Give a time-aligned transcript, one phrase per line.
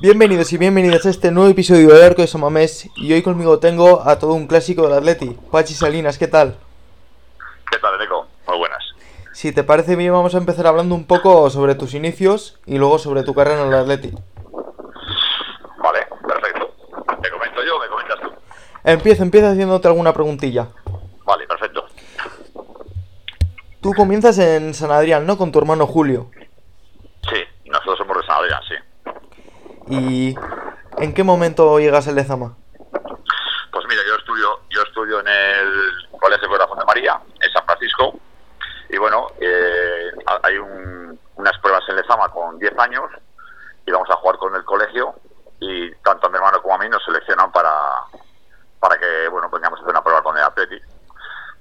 [0.00, 4.00] Bienvenidos y bienvenidas a este nuevo episodio de Arco de Somamés y hoy conmigo tengo
[4.08, 6.56] a todo un clásico del Atleti, Pachi Salinas, ¿qué tal?
[7.70, 8.26] ¿Qué tal, Nico?
[8.48, 8.82] Muy buenas.
[9.34, 12.98] Si te parece bien vamos a empezar hablando un poco sobre tus inicios y luego
[12.98, 14.10] sobre tu carrera en el Atleti.
[15.82, 16.74] Vale, perfecto.
[17.20, 18.30] ¿Me comento yo o me comentas tú?
[18.84, 20.68] Empieza, empieza haciéndote alguna preguntilla.
[21.26, 21.84] Vale, perfecto.
[23.82, 25.36] Tú comienzas en San Adrián, ¿no?
[25.36, 26.30] Con tu hermano Julio.
[27.28, 28.74] Sí, nosotros somos de San Adrián, sí.
[29.90, 30.34] ¿Y
[30.98, 32.56] en qué momento llegas al Lezama?
[33.72, 38.14] Pues mira, yo estudio, yo estudio en el Colegio Corazón de María, en San Francisco,
[38.88, 40.10] y bueno, eh,
[40.42, 43.04] hay un- unas pruebas en Lezama con 10 años,
[43.86, 45.14] y vamos a jugar con el colegio,
[45.60, 47.72] y tanto a mi hermano como a mí nos seleccionan para,
[48.78, 50.80] para que, bueno, vengamos a hacer una prueba con el Atleti.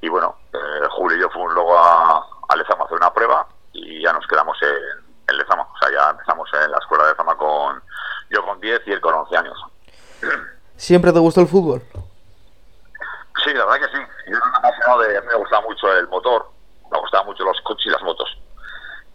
[0.01, 3.47] Y bueno, eh, Julio y yo fuimos luego a, a Lezama a hacer una prueba,
[3.73, 7.11] y ya nos quedamos en, en Lezama, o sea, ya empezamos en la escuela de
[7.11, 7.81] Lezama con,
[8.29, 9.57] yo con 10 y él con 11 años.
[10.75, 11.81] ¿Siempre te gustó el fútbol?
[13.43, 14.03] Sí, la verdad que sí.
[14.27, 15.17] Yo era un apasionado de...
[15.17, 16.49] A mí me gustaba mucho el motor,
[16.91, 18.37] me gustaban mucho los coches y las motos.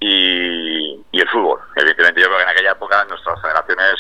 [0.01, 1.61] Y, y el fútbol.
[1.77, 3.95] Evidentemente, yo creo que en aquella época, en nuestras generaciones,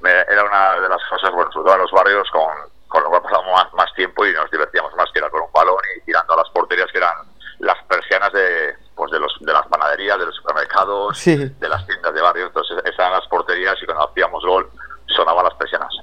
[0.00, 2.48] me- era una de las cosas, bueno, sobre todo en los barrios, con,
[2.88, 5.52] con lo cual pasábamos más, más tiempo y nos divertíamos más que era con un
[5.52, 7.14] balón y tirando a las porterías que eran
[7.60, 11.36] las persianas de, pues de, los, de las panaderías, de los supermercados, Sí.
[11.36, 12.46] de barrio.
[12.46, 14.70] Entonces, esas eran las porterías y cuando hacíamos gol,
[15.06, 15.94] sonaban las persianas.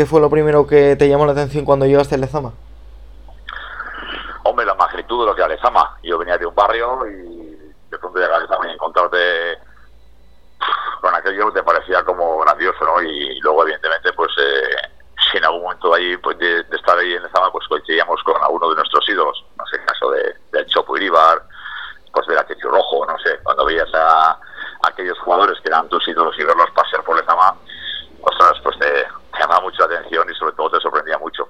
[0.00, 2.54] ¿Qué fue lo primero que te llamó la atención cuando llegaste al Lezama?
[4.44, 5.98] Hombre, la magnitud de lo que era Lezama.
[6.02, 9.58] Yo venía de un barrio y de pronto llegar a Lezama y encontrarte
[11.02, 13.02] con aquello te parecía como grandioso, ¿no?
[13.02, 14.88] Y luego, evidentemente, pues eh,
[15.30, 18.42] si en algún momento ahí, pues de, de estar ahí en Lezama, pues coincidíamos con
[18.42, 21.42] alguno de nuestros ídolos, no sé, el caso de, del Chopo Iribar,
[22.10, 24.40] pues ver a Chechu Rojo, no sé, cuando veías a,
[24.88, 27.54] aquellos jugadores que eran tus ídolos y verlos pasear por Lezama,
[28.22, 31.48] ostras, pues te, te llamaba mucho la atención y sobre todo te sorprendía mucho.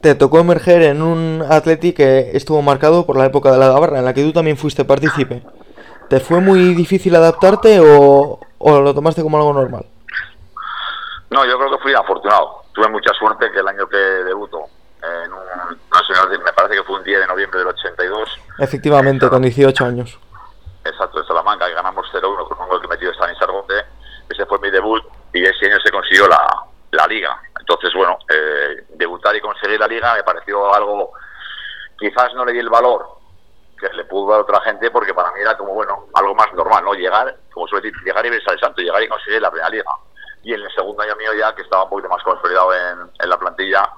[0.00, 3.98] Te tocó emerger en un Atleti que estuvo marcado por la época de la Gabarra,
[3.98, 5.42] en la que tú también fuiste partícipe.
[6.08, 9.84] ¿Te fue muy difícil adaptarte o, o lo tomaste como algo normal?
[11.30, 12.62] No, yo creo que fui afortunado.
[12.72, 14.58] Tuve mucha suerte que el año que debuto
[15.02, 18.28] en un nacional, me parece que fue un día de noviembre del 82,
[18.58, 20.18] Efectivamente, con 18 años.
[20.84, 23.74] exacto, en Salamanca, y ganamos 0-1 con un gol que metió Stalin Sargote.
[24.28, 27.40] Ese fue mi debut y ese año se consiguió la, la liga.
[27.70, 31.12] Entonces, bueno, eh, debutar y conseguir la liga me pareció algo,
[31.96, 33.06] quizás no le di el valor
[33.78, 36.52] que le pudo dar a otra gente porque para mí era como, bueno, algo más
[36.52, 36.94] normal, ¿no?
[36.94, 39.90] Llegar, como suele decir, llegar y verse al santo, llegar y conseguir la primera liga.
[40.42, 43.30] Y en el segundo año mío ya, que estaba un poquito más consolidado en, en
[43.30, 43.88] la plantilla,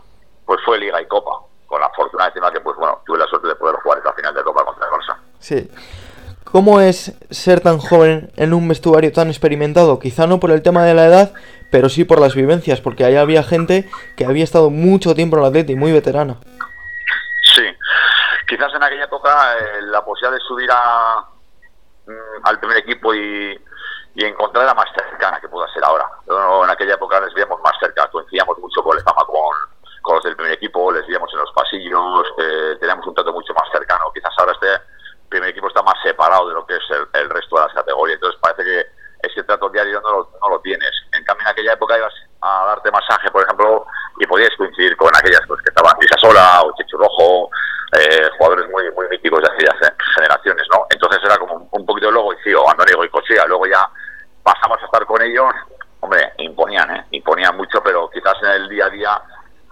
[0.44, 1.40] pues fue Liga y Copa.
[1.66, 4.34] Con la fortuna encima que, pues bueno, tuve la suerte de poder jugar esta final
[4.34, 5.16] de Copa contra el Barça.
[5.38, 5.70] Sí.
[6.44, 9.98] ¿Cómo es ser tan joven en un vestuario tan experimentado?
[9.98, 11.32] Quizá no por el tema de la edad,
[11.70, 15.42] pero sí por las vivencias, porque ahí había gente que había estado mucho tiempo en
[15.42, 16.36] el Atleti, muy veterana.
[17.54, 17.64] Sí,
[18.46, 21.24] quizás en aquella época eh, la posibilidad de subir a,
[22.06, 23.58] mm, al primer equipo y,
[24.14, 26.06] y encontrar la más cercana que pueda ser ahora.
[26.26, 29.36] En aquella época les veíamos más cerca, coincidíamos mucho con el Fama con,
[30.02, 33.54] con los del primer equipo, les veíamos en los pasillos, eh, teníamos un trato mucho
[33.54, 34.10] más cercano.
[34.12, 34.91] Quizás ahora este
[35.32, 36.84] primer equipo está más separado de lo que es
[37.14, 38.86] el, resto de las categorías, entonces parece que
[39.26, 40.90] ese trato diario no lo, tienes.
[41.12, 42.12] En cambio, en aquella época ibas
[42.42, 43.86] a darte masaje, por ejemplo,
[44.18, 47.50] y podías coincidir con aquellas pues, que estaban Sola o Chechu Rojo,
[47.98, 50.86] eh, jugadores muy muy míticos de aquellas generaciones, ¿no?
[50.90, 53.88] Entonces era como un, un poquito luego, y sí, o Andoni y Cochea, luego ya
[54.42, 55.52] pasamos a estar con ellos,
[56.00, 57.06] hombre, imponían, ¿eh?
[57.12, 59.22] Imponían mucho, pero quizás en el día a día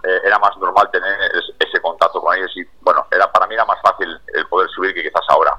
[0.03, 3.53] eh, era más normal tener es- ese contacto con ellos y, bueno, era para mí
[3.53, 5.57] era más fácil el poder subir que quizás ahora.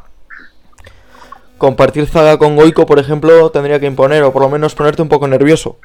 [1.66, 5.08] Compartir zaga con Goico, por ejemplo, tendría que imponer, o por lo menos ponerte un
[5.08, 5.76] poco nervioso.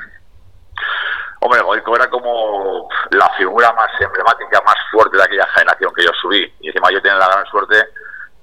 [1.39, 6.09] Hombre, Goico era como la figura más emblemática, más fuerte de aquella generación que yo
[6.19, 6.52] subí.
[6.61, 7.75] Y encima yo tenía la gran suerte,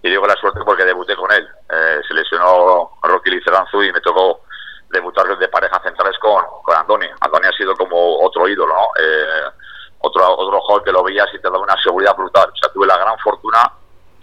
[0.05, 1.44] y digo la suerte porque debuté con él.
[1.73, 4.43] Eh, se lesionó Rocky Liceranzu y me tocó
[4.91, 7.09] debutar de pareja centrales con, con Andoni.
[7.19, 8.87] Andoni ha sido como otro ídolo, ¿no?
[9.03, 9.50] Eh,
[9.99, 12.49] otro, otro jugador que lo veías y te daba una seguridad brutal.
[12.49, 13.73] O sea, tuve la gran fortuna,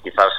[0.02, 0.30] quizás,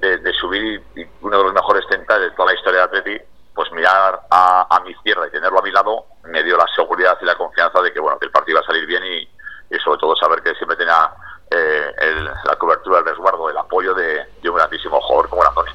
[0.00, 3.20] de, de subir y uno de los mejores centrales de toda la historia de Atleti,
[3.54, 7.18] pues mirar a, a mi izquierda y tenerlo a mi lado me dio la seguridad
[7.20, 9.78] y la confianza de que bueno que el partido iba a salir bien y, y
[9.84, 11.10] sobre todo saber que siempre tenía
[11.50, 15.50] eh, el- la cobertura, el resguardo, el apoyo de, de un grandísimo jugador como era
[15.50, 15.74] Antonio.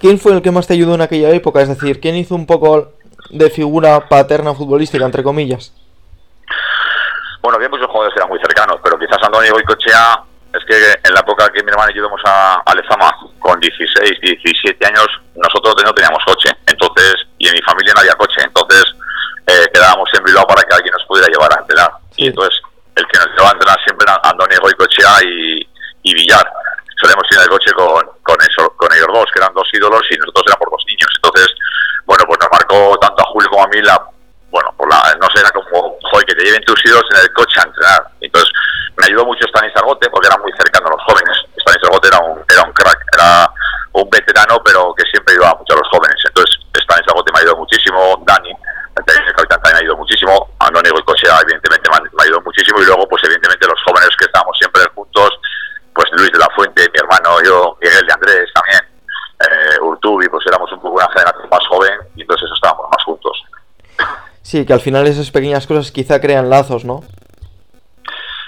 [0.00, 1.60] ¿Quién fue el que más te ayudó en aquella época?
[1.60, 2.92] Es decir, ¿quién hizo un poco
[3.30, 5.72] de figura paterna futbolística, entre comillas?
[7.42, 11.14] Bueno, había muchos jugadores que eran muy cercanos, pero quizás Antonio Goicochea, es que en
[11.14, 15.06] la época que mi hermano y yo íbamos a, a Lezama, con 16, 17 años,
[15.36, 16.50] nosotros no teníamos coche.
[16.66, 18.84] Entonces, y en mi familia no había coche, entonces
[19.46, 21.90] eh, quedábamos en Bilbao para que alguien nos pudiera llevar a entrenar.
[22.16, 22.60] Y entonces
[22.96, 25.68] el que nos llevaba a entrenar siempre era Andoni Goicochea y,
[26.02, 26.46] y Villar.
[27.00, 30.02] Solemos ir en el coche con, con, eso, con ellos dos, que eran dos ídolos
[30.10, 31.10] y nosotros éramos dos niños.
[31.16, 31.48] Entonces,
[32.04, 33.96] bueno, pues nos marcó tanto a Julio como a mí la,
[34.50, 37.32] bueno, por la, no sé, era como, joder, que te lleven tus ídolos en el
[37.32, 38.02] coche a entrenar.
[38.20, 38.52] Entonces,
[38.96, 41.36] me ayudó mucho Stanis Argote porque era muy cercano a los jóvenes.
[41.56, 43.50] Stanis Argote era un, era un crack, era
[43.92, 46.20] un veterano, pero que siempre ayudaba mucho a los jóvenes.
[46.26, 48.52] Entonces, Stanis Argote me ayudó muchísimo, Dani,
[48.96, 53.22] el capitán también me ayudó muchísimo, Andoni Goicochea, evidentemente, me ayudó muchísimo, y luego, pues,
[53.24, 55.30] evidentemente, los jóvenes que estábamos siempre juntos,
[55.94, 58.80] pues Luis de la Fuente, mi hermano, yo, Miguel de Andrés también,
[59.40, 63.04] eh, Urtubi, pues éramos un poco una generación más joven, y entonces eso estábamos más
[63.04, 63.42] juntos.
[64.50, 67.04] Sí, que al final esas pequeñas cosas quizá crean lazos, ¿no?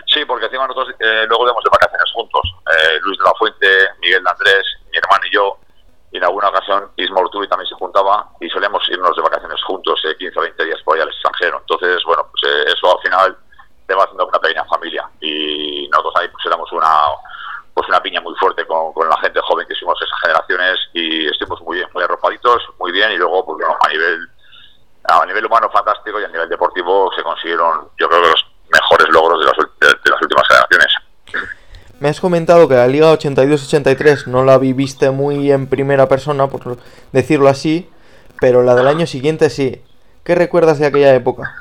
[0.08, 2.42] Sí, porque encima nosotros eh, luego vemos de vacaciones juntos.
[2.66, 3.68] Eh, Luis de la Fuente,
[4.00, 5.58] Miguel de Andrés, mi hermano y yo.
[6.10, 10.02] Y en alguna ocasión Isma Urtubi también se juntaba y solemos irnos de vacaciones juntos,
[10.04, 11.58] eh, 15 o 20 días por ahí al extranjero.
[11.60, 13.36] Entonces, bueno, pues eh, eso al final
[13.86, 15.08] te va haciendo una pequeña familia.
[15.20, 16.90] Y nosotros ahí pues éramos una
[17.74, 21.28] pues una piña muy fuerte con, con la gente joven que hicimos esas generaciones y
[21.28, 24.28] estuvimos muy bien, muy arropaditos, muy bien y luego pues bueno, a nivel
[25.04, 29.08] a nivel humano fantástico y a nivel deportivo se consiguieron yo creo que los mejores
[29.10, 30.94] logros de las, de, de las últimas generaciones.
[32.02, 36.76] Me has comentado que la Liga 82-83 no la viviste muy en primera persona, por
[37.12, 37.88] decirlo así,
[38.40, 39.80] pero la del año siguiente sí.
[40.24, 41.54] ¿Qué recuerdas de aquella época?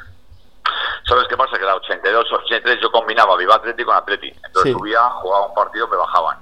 [1.07, 1.59] ¿Sabes qué pasa?
[1.59, 4.29] Que la 82-83 yo combinaba Viva Atleti con Atleti.
[4.29, 4.73] Entonces Sí.
[4.73, 6.39] subía, jugaba un partido, me bajaban.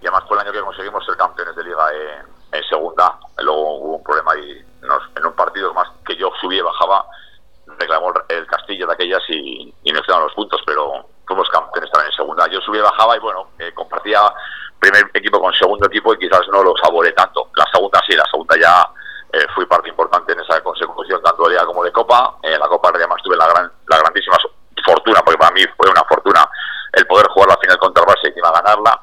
[0.00, 3.18] Y además fue el año que conseguimos ser campeones de liga en, en segunda.
[3.42, 7.04] Luego hubo un problema y nos, en un partido más que yo subía y bajaba,
[7.76, 11.90] reclamó el, el Castillo de aquellas y, y nos quedaron los puntos, pero fuimos campeones
[11.90, 12.46] también en segunda.
[12.48, 14.20] Yo subía y bajaba y bueno, eh, compartía
[14.78, 17.50] primer equipo con segundo equipo y quizás no lo saboré tanto.
[17.56, 18.88] La segunda sí, la segunda ya
[19.32, 22.36] eh, fui parte importante en esa consecución tanto de Liga como de Copa.
[22.42, 24.36] En la Copa además tuve la, gran, la grandísima
[24.84, 26.48] fortuna, porque para mí fue una fortuna
[26.92, 29.00] el poder jugar la final contra el Barça y encima ganarla.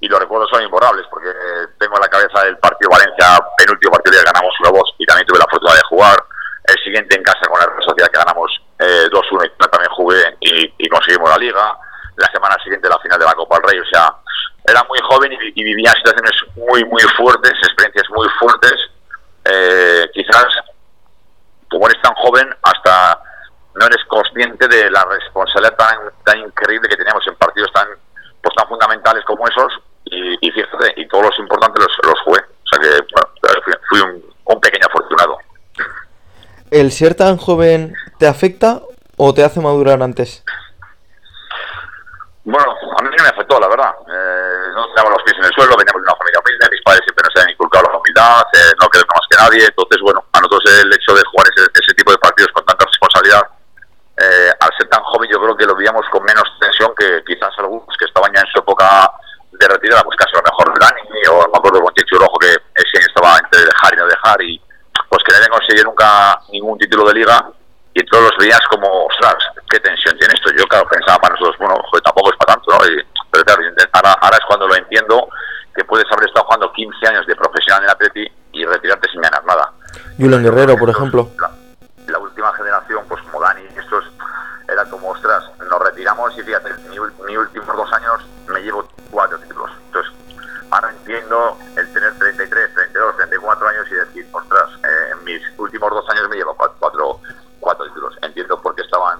[0.00, 3.92] Y los recuerdos son imborrables, porque eh, tengo en la cabeza el partido Valencia, penúltimo
[3.92, 6.24] partido que ganamos 1-2 y también tuve la fortuna de jugar.
[6.66, 10.36] El siguiente en casa con la Real Sociedad que ganamos eh, 2-1 y también jugué
[10.40, 11.78] y, conseguimos la Liga.
[12.16, 14.14] La semana siguiente la final de la Copa del Rey, o sea,
[14.68, 18.74] era muy joven y, vivía situaciones muy, muy fuertes, experiencias muy fuertes.
[19.44, 20.46] Eh, quizás,
[21.68, 23.20] como eres tan joven, hasta
[23.74, 27.88] no eres consciente de la responsabilidad tan, tan increíble que teníamos en partidos tan,
[28.40, 29.72] pues, tan fundamentales como esos.
[30.04, 32.40] Y, fíjate, y todos los importantes los, los jugué.
[32.40, 35.38] O sea que bueno, fui, un pequeño afortunado.
[36.70, 37.94] ¿El ser tan joven
[38.24, 38.80] te afecta
[39.18, 40.42] o te hace madurar antes?
[42.42, 43.92] Bueno, a mí no me afectó, la verdad.
[44.00, 47.04] Eh, no teníamos los pies en el suelo, veníamos de una familia humilde, mis padres
[47.04, 49.68] siempre nos han inculcado la humildad, eh, no querer más que nadie.
[49.68, 52.88] Entonces, bueno, a nosotros el hecho de jugar ese, ese tipo de partidos con tanta
[52.88, 53.44] responsabilidad,
[54.16, 57.52] eh, al ser tan joven, yo creo que lo veíamos con menos tensión que quizás
[57.60, 59.04] algunos que estaban ya en su época
[59.52, 62.56] de retirada, pues casi a lo mejor Dani, o me acuerdo con Chicho Rojo, que
[62.56, 64.56] ese año estaba entre dejar y no dejar, y
[65.12, 67.52] pues que no habían conseguido nunca ningún título de liga
[67.94, 69.36] y todos los veías como, ostras,
[69.70, 70.50] qué tensión tiene esto.
[70.58, 72.86] Yo, claro, pensaba para nosotros, bueno, joder, tampoco es para tanto, ¿no?
[72.86, 75.28] Y, pero claro, ahora, ahora es cuando lo entiendo,
[75.74, 79.20] que puedes haber estado jugando 15 años de profesional en el Atleti y retirarte sin
[79.20, 79.72] ganar nada.
[80.24, 81.28] Julen Guerrero, por ejemplo.
[81.38, 81.50] La,
[82.06, 84.04] la, última generación, pues como Dani, estos
[84.66, 89.38] era como, ostras, nos retiramos y fíjate, mi, mi últimos dos años me llevo cuatro
[89.38, 89.70] títulos.
[89.86, 90.12] Entonces,
[90.70, 95.90] ahora entiendo el tener 33, 32, 34 años y decir, ostras, eh, en mis últimos
[95.90, 97.20] dos años me llevo cuatro, cuatro,
[97.60, 98.16] cuatro títulos.
[98.22, 99.18] Entiendo por qué estaban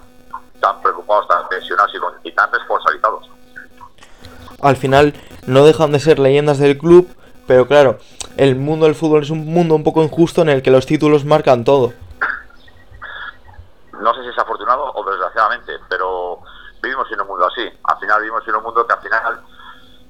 [0.59, 3.29] tan preocupados, tan tensionados y, con, y tan responsabilizados.
[4.59, 5.13] Al final
[5.45, 7.07] no dejan de ser leyendas del club,
[7.45, 7.99] pero claro,
[8.37, 11.25] el mundo del fútbol es un mundo un poco injusto en el que los títulos
[11.25, 11.93] marcan todo.
[13.99, 16.39] No sé si es afortunado o desgraciadamente, pero
[16.81, 17.67] vivimos en un mundo así.
[17.83, 19.41] Al final vivimos en un mundo que al final,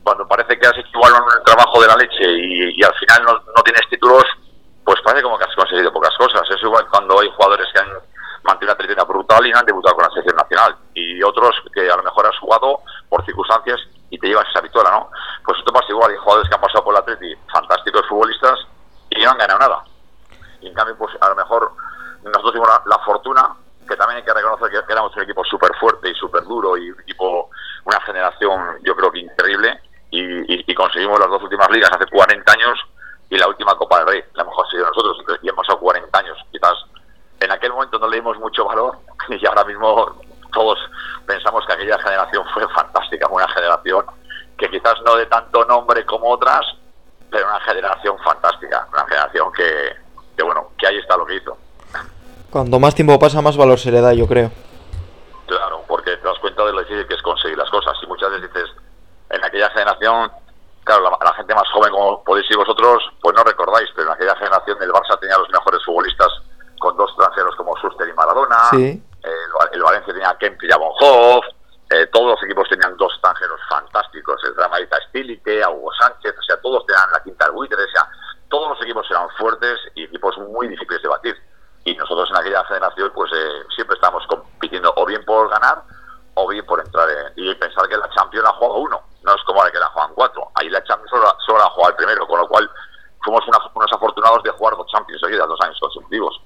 [0.03, 3.33] cuando parece que has hecho igual un trabajo de la leche y, al final no,
[3.55, 4.23] no, tienes títulos,
[4.83, 6.41] pues parece como que has conseguido pocas cosas.
[6.49, 7.89] Es igual cuando hay jugadores que han
[8.43, 10.75] mantenido una trayectoria brutal y no han debutado con la selección nacional.
[10.93, 13.79] Y otros que a lo mejor has jugado por circunstancias
[14.17, 15.09] te llevas esa victoria, ¿no?
[15.43, 16.11] Pues esto pasa igual.
[16.11, 18.59] Hay jugadores que han pasado por la Atleti, fantásticos futbolistas,
[19.09, 19.83] y no han ganado nada.
[20.61, 21.71] Y en cambio, pues a lo mejor
[22.23, 23.55] nosotros tuvimos la, la fortuna
[23.87, 26.89] que también hay que reconocer que éramos un equipo súper fuerte y súper duro y
[26.89, 27.49] un equipo,
[27.85, 29.79] una generación yo creo que increíble
[30.11, 32.79] y, conseguimos las dos últimas ligas hace 40 años
[33.29, 36.37] y la última Copa del Rey, la hemos sido nosotros y hemos pasado 40 años,
[36.51, 36.73] quizás
[37.39, 38.97] en aquel momento no le dimos mucho valor
[39.29, 40.15] y ahora mismo
[40.55, 40.79] todos
[41.27, 44.05] pensamos que aquella generación fue fantástica, una generación
[44.57, 46.61] que quizás no de tanto nombre como otras,
[47.29, 49.95] pero una generación fantástica, una generación que,
[50.35, 51.57] que bueno, que ahí está lo que hizo.
[52.49, 54.49] Cuanto más tiempo pasa, más valor se le da, yo creo.
[55.45, 57.93] Claro, porque te das cuenta de lo difícil que es conseguir las cosas.
[58.01, 58.69] Y muchas veces dices,
[59.29, 60.31] en aquella generación,
[60.83, 64.35] claro, la, gente más joven, como podéis ir vosotros, pues no recordáis, pero en aquella
[64.37, 66.29] generación el Barça tenía los mejores futbolistas
[66.79, 68.57] con dos extranjeros como Suster y Maradona.
[68.71, 69.03] Sí.
[70.45, 71.45] Tenía a Kemp y a Bonhoff.
[71.91, 76.43] Eh, todos los equipos tenían dos extranjeros fantásticos, el Dramarita Stilike, a Hugo Sánchez, o
[76.43, 78.09] sea, todos tenían la quinta del buitre, o sea,
[78.49, 81.35] todos los equipos eran fuertes y equipos muy difíciles de batir.
[81.83, 85.83] Y nosotros en aquella generación, pues eh, siempre estábamos compitiendo o bien por ganar
[86.33, 89.43] o bien por entrar en, y pensar que la Champions la juega uno, no es
[89.43, 90.49] como la que la juegan cuatro.
[90.55, 92.69] Ahí la Champions solo, la juega el primero, con lo cual
[93.23, 96.41] fuimos unos afortunados de jugar dos Champions seguidas, dos años consecutivos.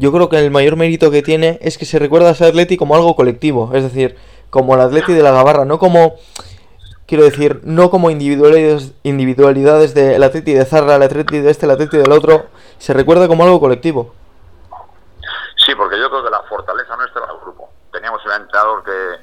[0.00, 2.76] Yo creo que el mayor mérito que tiene es que se recuerda a ese Atleti
[2.76, 4.16] como algo colectivo, es decir,
[4.48, 6.16] como el Atleti de la Gavarra, no como
[7.10, 11.72] quiero decir, no como individualidades, individualidades del Atleti de Zarra, el Atleti de este, el
[11.72, 12.46] Atleti del otro,
[12.78, 14.14] se recuerda como algo colectivo.
[15.56, 17.68] Sí, porque yo creo que la fortaleza nuestra era el grupo.
[17.90, 19.18] Teníamos un entrenador que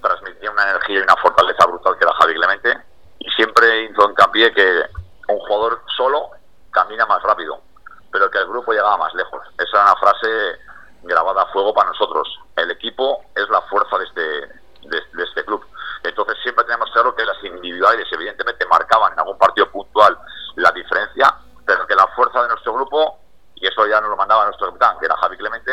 [0.00, 2.78] transmitía una energía y una fortaleza brutal que era Javi Clemente
[3.18, 4.80] y siempre hizo hincapié que
[5.28, 6.30] un jugador solo
[6.70, 7.60] camina más rápido,
[8.10, 9.42] pero que el grupo llegaba más lejos.
[9.58, 10.28] Esa era una frase
[11.02, 12.26] grabada a fuego para nosotros.
[12.56, 14.48] El equipo es la fuerza de este,
[14.88, 15.62] de este club
[16.08, 20.16] entonces siempre tenemos claro que las individuales evidentemente marcaban en algún partido puntual
[20.56, 21.34] la diferencia,
[21.66, 23.18] pero que la fuerza de nuestro grupo,
[23.54, 25.72] y eso ya nos lo mandaba nuestro capitán, que era Javi Clemente,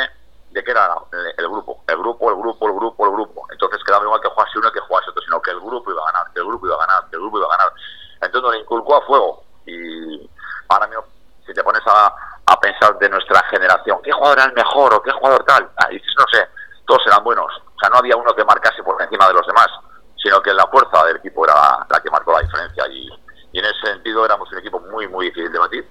[0.52, 0.96] de que era
[1.38, 3.48] el grupo, el grupo, el grupo, el grupo, el grupo.
[3.52, 6.12] Entonces quedaba igual que jugase uno que jugase otro, sino que el grupo iba a
[6.12, 7.74] ganar, que el grupo iba a ganar, que el grupo iba a ganar.
[8.22, 9.44] Entonces nos inculcó a fuego.
[9.66, 10.30] Y
[10.70, 11.04] ahora mismo,
[11.46, 15.02] si te pones a, a pensar de nuestra generación, ¿qué jugador era el mejor o
[15.02, 15.70] qué jugador tal?
[15.78, 16.48] Ah, y dices, no sé,
[16.86, 17.52] todos eran buenos.
[17.76, 19.70] O sea, no había uno que marcase por encima de los demás
[20.16, 23.10] sino que la fuerza del equipo era la que marcó la diferencia y,
[23.52, 25.88] en ese sentido éramos un equipo muy, muy difícil de batir.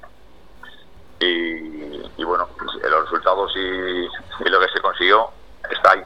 [1.20, 4.08] Y, bueno, pues, los resultados y,
[4.48, 5.30] lo que se consiguió
[5.70, 6.02] está ahí.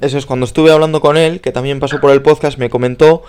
[0.00, 3.22] Eso es, cuando estuve hablando con él, que también pasó por el podcast, me comentó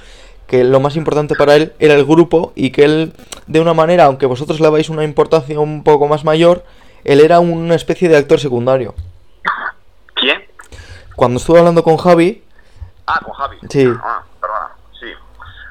[0.48, 3.14] que lo más importante para él era el grupo y que él,
[3.48, 6.64] de una manera, aunque vosotros le dais una importancia un poco más mayor,
[7.04, 8.96] él era una especie de actor secundario.
[10.16, 10.44] ¿Quién?
[11.16, 12.44] Cuando estuve hablando con Javi,
[13.08, 13.58] Ah, con Javi.
[13.70, 13.92] Sí.
[14.04, 14.72] Ah, perdona.
[15.00, 15.08] Sí.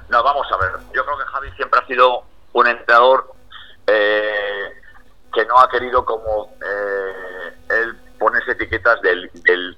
[0.08, 0.72] No, vamos a ver.
[0.94, 3.32] Yo creo que Javi siempre ha sido un entrenador
[3.86, 4.72] eh,
[5.32, 9.30] que no ha querido como eh, él ponerse etiquetas del,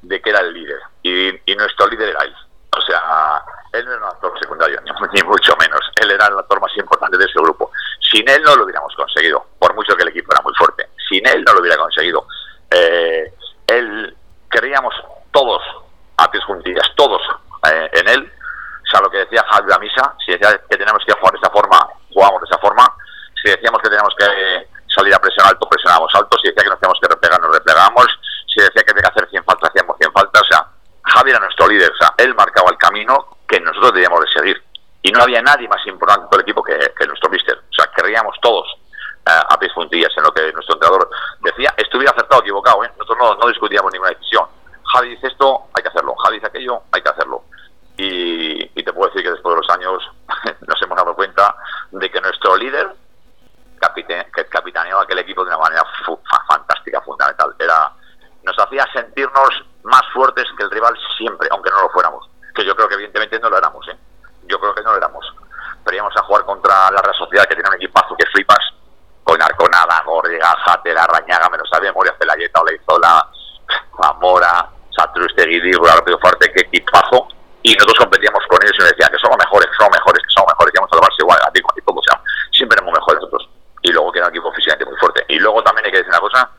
[0.02, 0.80] de que era el líder.
[1.02, 2.34] Y, nuestro líder era él.
[2.76, 5.80] O sea, él no era un actor secundario, ni, mucho menos.
[5.96, 7.70] Él era el actor más importante de ese grupo.
[8.10, 10.88] Sin él no lo hubiéramos conseguido, por mucho que el equipo era muy fuerte.
[11.08, 12.26] Sin él no lo hubiera conseguido.
[12.70, 13.32] Eh,
[13.68, 14.16] él,
[14.50, 14.94] queríamos
[15.30, 15.62] todos,
[16.16, 17.22] a pies juntillas, todos
[17.70, 18.32] eh, en él.
[18.84, 21.38] O sea, lo que decía Javi la misa, si decía que tenemos que jugar de
[21.38, 22.92] esa forma, jugamos de esa forma.
[23.40, 26.38] Si decíamos que teníamos que salir a presión alto, presionábamos alto.
[26.38, 28.06] Si decía que nos teníamos que replegar, nos replegábamos.
[28.46, 30.42] Si decía que había que hacer 100 faltas, hacíamos 100 faltas.
[30.42, 30.66] O sea,
[31.02, 31.90] Javi era nuestro líder.
[31.90, 34.62] O sea, él marcaba el camino que nosotros debíamos de seguir.
[35.02, 37.58] Y no había nadie más importante en el equipo que, nuestro mister.
[37.58, 38.66] O sea, querríamos todos
[39.26, 41.08] eh, a pies juntillas en lo que nuestro entrenador
[41.40, 41.74] decía.
[41.76, 42.90] Estuviera acertado o equivocado, ¿eh?
[42.98, 44.46] Nosotros no, no discutíamos ninguna decisión.
[44.92, 46.14] Javi dice esto, hay que hacerlo.
[46.16, 47.44] Javi dice aquello, hay que hacerlo.
[47.96, 50.10] Y, te puedo decir que después de los años
[50.66, 51.54] nos hemos dado cuenta
[51.90, 52.94] de que nuestro líder
[53.94, 55.84] que capitaneaba aquel equipo de una manera
[56.48, 57.54] fantástica, fundamental.
[57.58, 57.92] Era,
[58.44, 62.28] nos hacía sentirnos más fuertes que el rival siempre, aunque no lo fuéramos.
[62.54, 63.96] Que yo creo que evidentemente no lo éramos, ¿eh?
[64.44, 65.26] Yo creo que no lo éramos.
[65.84, 68.60] Pero íbamos a jugar contra la Real Sociedad, que tiene un equipazo que flipas,
[69.24, 73.28] con Arconada, Gordiga, Jatera, Rañaga, menos sabía memoria, Celayeta, Oleizola,
[74.00, 77.28] Zamora, Satrustegui, Rápido Fuerte, que equipazo
[77.62, 80.34] y nosotros competíamos con ellos y nos decían que somos mejores, que somos mejores, que
[80.34, 82.20] somos mejores, que vamos a tomarse igual, a ti, a o sea,
[82.50, 83.48] siempre éramos mejores nosotros.
[83.82, 85.24] Y luego que era un equipo físicamente muy fuerte.
[85.28, 86.50] Y luego también hay que decir una cosa,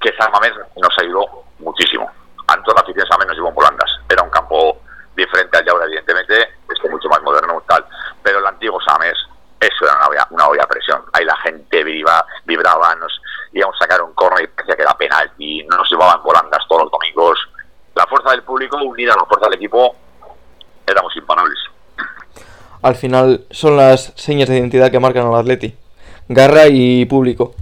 [0.00, 2.10] que San Mamés nos ayudó muchísimo.
[2.46, 3.90] Antes la afición San Mamés nos llevó en volandas.
[4.08, 4.82] Era un campo
[5.16, 7.84] diferente al de ahora, evidentemente, este mucho más moderno tal.
[8.22, 9.16] Pero el antiguo San Mamés,
[9.60, 11.04] eso era una olla, una olla a presión.
[11.14, 13.18] Ahí la gente vibraba, vibraba nos
[13.52, 16.82] íbamos a sacar un corner y parecía que era penal y nos llevaban volandas todos
[16.82, 17.38] los domingos
[17.96, 19.96] la fuerza del público unida a la fuerza del equipo
[20.86, 21.58] éramos imparables.
[22.96, 25.74] Al final son las señas de identidad que marcan al Atleti.
[26.30, 27.54] Garra y público.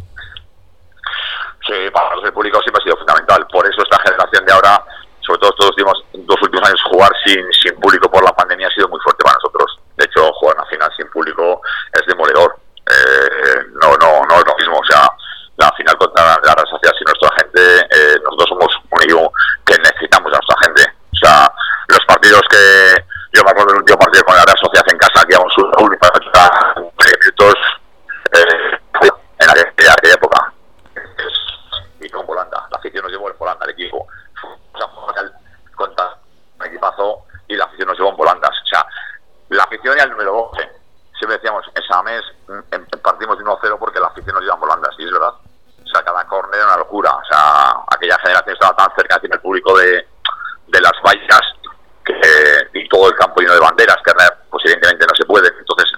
[53.24, 54.12] campo lleno de banderas, que
[54.50, 55.48] pues evidentemente no se puede.
[55.48, 55.88] Entonces,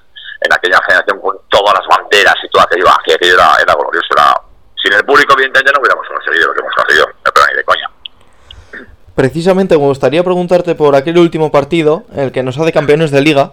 [0.40, 4.08] en aquella generación con todas las banderas y todo aquello, aquello era, era glorioso.
[4.12, 4.40] Era...
[4.82, 7.90] Sin el público, evidentemente, no hubiéramos conseguido lo que hemos conseguido, pero ni de coña.
[9.14, 13.22] Precisamente me gustaría preguntarte por aquel último partido, en el que nos hace campeones de
[13.22, 13.52] liga,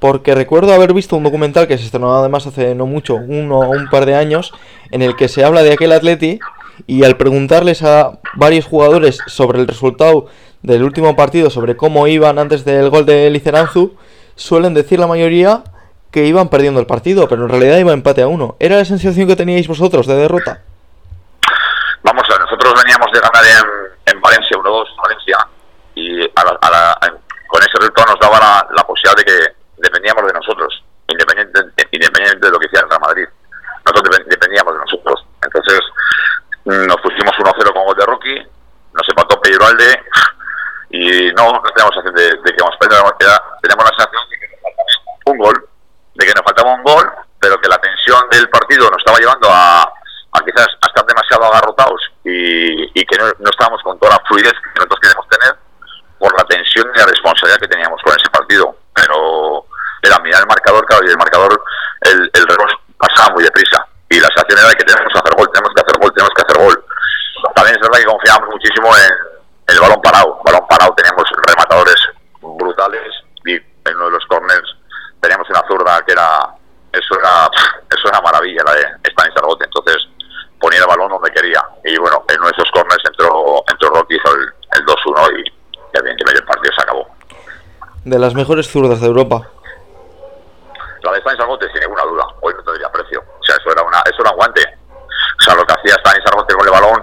[0.00, 3.70] porque recuerdo haber visto un documental que se estrenó además hace no mucho, uno o
[3.70, 4.52] un par de años,
[4.90, 6.40] en el que se habla de aquel Atleti
[6.88, 10.26] y al preguntarles a varios jugadores sobre el resultado
[10.62, 13.96] del último partido, sobre cómo iban antes del gol de Liceranzu,
[14.36, 15.64] suelen decir la mayoría
[16.10, 18.56] que iban perdiendo el partido, pero en realidad iba empate a uno.
[18.60, 20.60] ¿Era la sensación que teníais vosotros de derrota?
[22.02, 23.44] Vamos a ver, nosotros veníamos de ganar
[24.06, 25.38] en, Valencia 1-2, Valencia,
[25.94, 29.38] y con ese resultado nos daba la, posibilidad de que
[29.78, 33.26] dependíamos de nosotros, independiente de lo que hiciera el Real Madrid.
[33.84, 35.24] Nosotros dependíamos de nosotros.
[35.42, 35.80] Entonces,
[36.64, 38.36] nos pusimos 1-0 con gol de Rocky,
[38.94, 40.02] nos empató Alde
[40.92, 43.00] y no, no tenemos sensación de, de que vamos perder,
[43.62, 45.68] tenemos la sensación de que nos faltaba un gol,
[46.14, 49.48] de que nos faltaba un gol, pero que la tensión del partido nos estaba llevando
[49.50, 49.82] a,
[50.32, 54.52] a quizás a estar demasiado agarrotados y, y que no, estábamos con toda la fluidez
[54.52, 55.56] que nosotros queremos tener
[56.18, 58.76] por la tensión y la responsabilidad que teníamos con ese partido.
[58.94, 59.66] Pero
[60.02, 61.62] era mirar el marcador, claro, y el marcador,
[62.02, 63.84] el, el reloj pasaba muy deprisa.
[64.08, 66.42] Y la sensación era que tenemos que hacer gol, tenemos que hacer gol, tenemos que
[66.42, 66.84] hacer gol.
[67.54, 69.32] También es verdad que confiamos muchísimo en
[69.74, 70.40] el balón parado.
[70.44, 72.00] Balón parado teníamos rematadores
[72.40, 73.12] brutales
[73.44, 74.76] y en uno de los corners
[75.20, 76.54] teníamos una zurda que era
[76.92, 77.48] eso era
[77.90, 79.96] eso era maravilla la de Stanislas entonces
[80.62, 81.62] ponía el balón donde quería.
[81.84, 84.42] Y bueno, en uno de esos corners entró, entró Rocky, hizo el,
[84.78, 85.52] el 2-1 y,
[85.92, 87.08] ya bien que el partido se acabó.
[88.12, 89.40] De las mejores zurdas de Europa.
[91.00, 92.26] La de Stanis Argote, sin ninguna duda.
[92.42, 93.24] Hoy no tendría precio.
[93.40, 94.60] O sea, eso era, una, eso era un guante.
[95.00, 97.02] O sea, lo que hacía Stanis Argote con el balón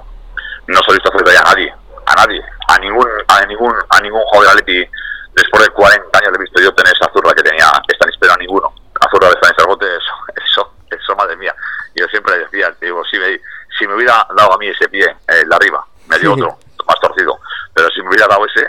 [0.67, 1.73] no se lo visto hacer a nadie.
[2.05, 2.45] A nadie.
[2.67, 4.91] A ningún, a ningún, a ningún jugador de Atleti
[5.33, 8.33] después de 40 años le he visto yo tener esa zurda que tenía Stanis, pero
[8.33, 8.71] a ninguno.
[9.01, 10.13] La zurda de Stanis Argote, eso,
[10.45, 11.55] eso, eso, madre mía.
[11.95, 13.41] Yo siempre decía, digo, si me,
[13.79, 16.99] si me hubiera dado a mí ese pie, el de arriba, me dio otro, más
[17.01, 17.39] torcido.
[17.73, 18.67] Pero si me hubiera dado ese.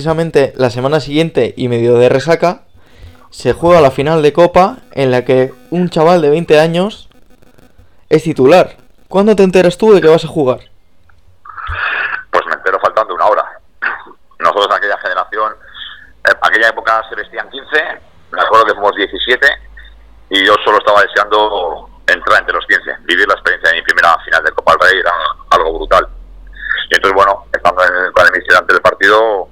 [0.00, 2.62] Precisamente la semana siguiente y medio de resaca,
[3.28, 7.10] se juega la final de Copa en la que un chaval de 20 años
[8.08, 8.78] es titular.
[9.10, 10.60] ¿Cuándo te enteras tú de que vas a jugar?
[12.30, 13.44] Pues me entero faltando una hora.
[14.38, 15.52] Nosotros en aquella generación,
[16.24, 17.68] en aquella época se vestían 15,
[18.32, 19.46] me acuerdo que fuimos 17
[20.30, 24.16] y yo solo estaba deseando entrar entre los 15, vivir la experiencia de mi primera
[24.24, 25.12] final de Copa del Rey era
[25.50, 26.08] algo brutal.
[26.88, 29.49] Y entonces, bueno, estando en con el del partido,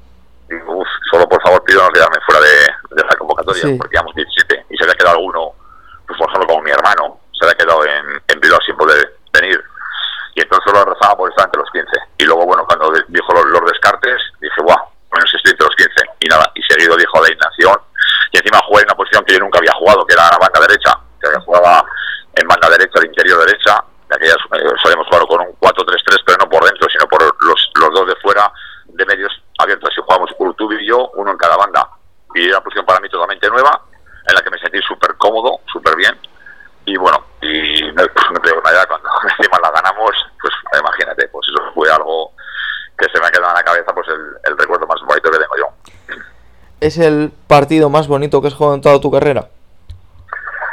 [0.48, 4.76] digo, solo por favor pido no quedarme fuera de, la convocatoria, porque íbamos 17 y
[4.76, 5.52] se había quedado alguno,
[6.06, 9.62] pues por ejemplo, como mi hermano, se había quedado en, en Bilbao sin poder venir.
[10.34, 11.88] Y entonces solo rezaba por estar entre los 15.
[12.18, 14.78] Y luego, bueno, cuando dijo los, los descartes, dije, guau,
[15.10, 15.92] bueno, si estoy entre los 15.
[16.20, 17.76] Y nada, y seguido dijo la inacción.
[18.32, 20.60] Y encima jugué en una posición que yo nunca había jugado, que era la banda
[20.60, 21.84] derecha, que jugaba
[22.34, 26.38] en banda derecha, de interior derecha, de aquellas eh, solemos jugar con un 4-3-3, pero
[26.38, 28.50] no por dentro, sino por los, los dos de fuera,
[28.86, 31.88] de medios abiertos, y jugamos Urtubi y yo, uno en cada banda.
[32.34, 33.80] Y era una posición para mí totalmente nueva,
[34.26, 36.18] en la que me sentí súper cómodo, súper bien.
[36.84, 41.72] Y bueno, y no, me digo nada, cuando encima la ganamos, pues imagínate, pues eso
[41.74, 42.32] fue algo
[42.98, 45.38] que se me ha quedado en la cabeza, pues el, el recuerdo más bonito que
[45.38, 45.68] tengo yo.
[46.80, 49.48] ¿Es el partido más bonito que has jugado en toda tu carrera?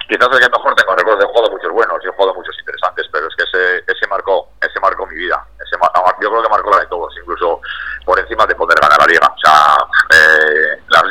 [0.08, 3.08] quizás el que mejor tengo recuerdos de juego muchos buenos y he jugado muchos interesantes,
[3.12, 5.44] pero es que ese, ese marcó, ese marcó mi vida.
[5.60, 5.78] Ese,
[6.22, 7.62] yo creo que marcó la de todos, incluso
[8.06, 9.25] por encima de poder ganar la liga.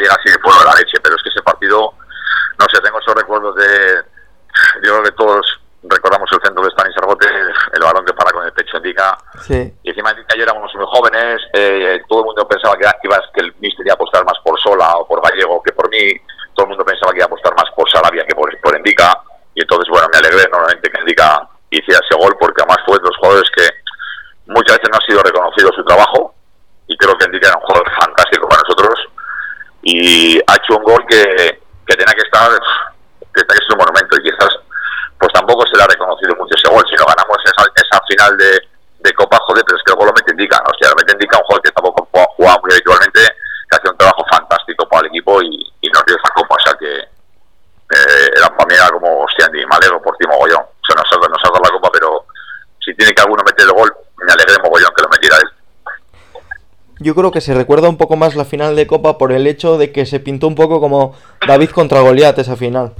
[0.05, 1.95] O sea, eh, las ligas sí que fueron la leche, pero es que ese partido,
[2.59, 4.03] no sé, tengo esos recuerdos de,
[4.83, 7.27] yo creo que todos recordamos el centro de Stanis Argote,
[7.73, 9.17] el balón que para con el pecho indica.
[9.43, 9.75] Sí.
[9.83, 13.21] Y encima de que ayer éramos muy jóvenes, eh, todo el mundo pensaba que, ibas,
[13.35, 16.15] que el Mister iba a apostar más por Sola o por Gallego que por mí
[16.55, 19.21] todo el mundo pensaba que iba a apostar más por Sarabia que por, por Endica,
[19.55, 23.05] y entonces, bueno, me alegré enormemente que Endica hiciera ese gol, porque además fue de
[23.05, 23.69] los jugadores que
[24.47, 26.35] muchas veces no ha sido reconocido su trabajo,
[26.87, 29.09] y creo que Endica era un jugador fantástico para nosotros,
[29.83, 32.51] y ha hecho un gol que, que tenía que estar,
[33.35, 34.57] que es un monumento, y quizás
[35.19, 38.37] pues tampoco se le ha reconocido mucho ese gol, si no ganamos esa, esa final
[38.37, 38.61] de,
[38.99, 41.13] de Copa, joder, pero es que el gol lo mete Endica, o sea, lo mete
[41.13, 45.07] Endica un jugador que tampoco jugaba muy habitualmente, que hace un trabajo fantástico para el
[45.07, 48.91] equipo y, y nos dio esa copa, o sea que eh, era para mí era
[48.91, 51.63] como, hostia, Andy, me alegro por ti mogollón, o sea, nos ha, nos ha dado
[51.63, 52.27] la copa, pero
[52.85, 55.51] si tiene que alguno meter el gol, me alegré mogollón que lo metiera él.
[57.15, 59.79] Yo creo que se recuerda un poco más la final de Copa por el hecho
[59.79, 61.15] de que se pintó un poco como
[61.47, 62.93] David contra Goliat esa final.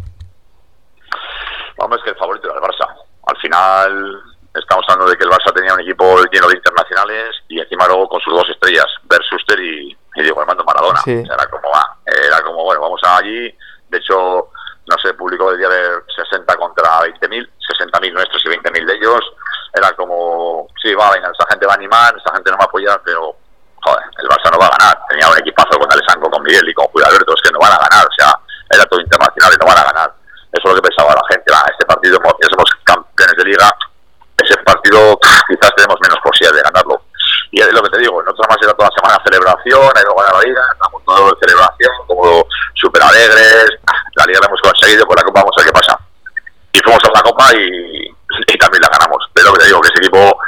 [1.77, 2.87] Vamos, es que el favorito era el Barça.
[3.27, 4.23] Al final
[4.55, 8.09] estamos hablando de que el Barça tenía un equipo lleno de internacionales y encima luego
[8.09, 11.01] con sus dos estrellas, Versuster y, y Diego Armando Maradona.
[11.05, 13.53] Era como, va, era como, bueno, vamos allí.
[13.89, 14.51] De hecho,
[14.87, 17.51] no sé, publicó el día de 60 contra 20.000,
[17.91, 19.33] 60.000 nuestros y 20.000 de ellos.
[19.75, 23.44] Era como, sí, va, venga, esa gente va a animar gente no me apoya, pero
[23.93, 24.99] el Barça no va a ganar.
[25.09, 27.73] Tenía un equipazo con Alessandro, con Miguel y con Julio Alberto, es que no van
[27.73, 28.33] a ganar, o sea,
[28.71, 30.15] era todo internacional y no van a ganar.
[30.53, 33.69] Eso es lo que pensaba la gente, ah, este partido, ya somos campeones de liga,
[34.39, 35.19] ese partido
[35.49, 37.03] quizás tenemos menos posibilidad de ganarlo.
[37.51, 40.21] Y es lo que te digo, nosotros más era toda la semana celebración, hay luego
[40.21, 43.79] ganar la liga, estamos todos de celebración, como súper alegres,
[44.17, 45.99] la liga la hemos conseguido, por la copa vamos a ver qué pasa.
[46.73, 48.11] Y fuimos a la copa y,
[48.59, 49.23] también la ganamos.
[49.33, 50.39] Pero lo que te digo, que ese equipo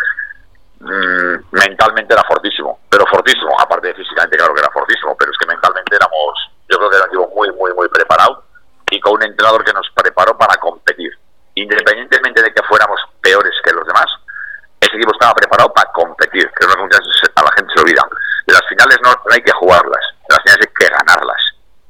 [0.81, 5.39] mmm, mentalmente era fortísimo, pero fortísimo, aparte de físicamente claro que era fortísimo, pero es
[5.39, 8.43] que mentalmente éramos, yo creo que era un equipo muy, muy, muy preparado
[8.91, 11.13] y con un entrenador que nos preparó para competir.
[11.55, 14.07] Independientemente de que fuéramos peores que los demás,
[14.81, 16.97] ese equipo estaba preparado para competir, que es una que
[17.35, 18.03] a la gente se olvida.
[18.47, 21.43] Las finales no, no hay que jugarlas, las finales hay que ganarlas.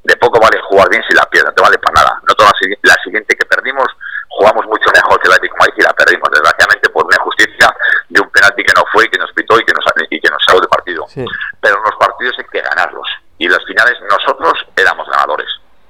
[0.05, 2.21] De poco vale jugar bien si la pierdes, no te vale para nada.
[2.29, 3.87] No toda la, la siguiente que perdimos,
[4.29, 7.75] jugamos mucho mejor que la de Madrid y la perdimos, desgraciadamente por una injusticia
[8.09, 10.31] de un penalti que no fue y que nos pitó y que nos, y que
[10.31, 11.05] nos salió de partido.
[11.09, 11.25] Sí.
[11.61, 13.09] Pero los partidos hay que ganarlos.
[13.39, 15.49] Y las finales nosotros éramos ganadores.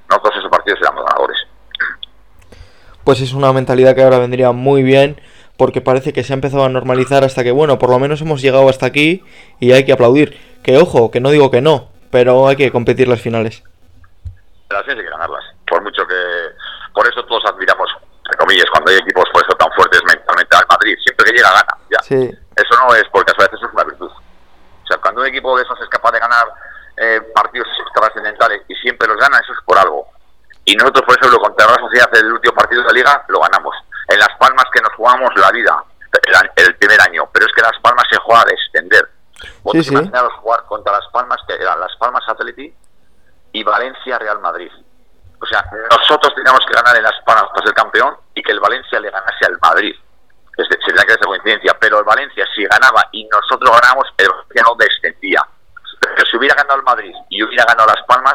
[0.08, 1.38] Nosotros esos partidos éramos ganadores.
[3.06, 5.20] Pues es una mentalidad que ahora vendría muy bien
[5.56, 8.42] porque parece que se ha empezado a normalizar hasta que, bueno, por lo menos hemos
[8.42, 9.22] llegado hasta aquí
[9.60, 10.36] y hay que aplaudir.
[10.64, 13.62] Que ojo, que no digo que no, pero hay que competir las finales.
[14.70, 15.44] Las finales hay que ganarlas.
[15.68, 16.16] Por mucho que...
[16.92, 17.88] Por eso todos admiramos,
[18.24, 20.96] entre comillas, cuando hay equipos por eso tan fuertes mentalmente al Madrid.
[21.04, 21.78] Siempre que llega, gana.
[21.88, 22.02] Ya.
[22.02, 22.16] Sí.
[22.56, 24.10] Eso no es porque a veces es una virtud.
[24.10, 26.48] O sea, cuando un equipo de esos es capaz de ganar
[26.96, 30.08] eh, partidos trascendentales y siempre los gana, eso es por algo.
[30.66, 33.74] Y nosotros, por ejemplo, contra la Sociedad el último partido de la Liga, lo ganamos.
[34.08, 35.82] En Las Palmas que nos jugamos la vida
[36.26, 39.08] el, el primer año, pero es que Las Palmas se juega a descender.
[39.72, 39.90] Sí, sí.
[39.92, 42.74] imaginaros jugar contra Las Palmas, que eran Las Palmas Atleti
[43.52, 44.70] y Valencia Real Madrid.
[45.40, 48.60] O sea, nosotros teníamos que ganar en Las Palmas para ser campeón y que el
[48.60, 49.94] Valencia le ganase al Madrid.
[50.56, 54.28] Es de- sería que esa coincidencia, pero el Valencia si ganaba y nosotros ganamos, el
[54.30, 55.46] Valencia no descendía.
[56.00, 58.34] Pero si hubiera ganado el Madrid y hubiera ganado Las Palmas,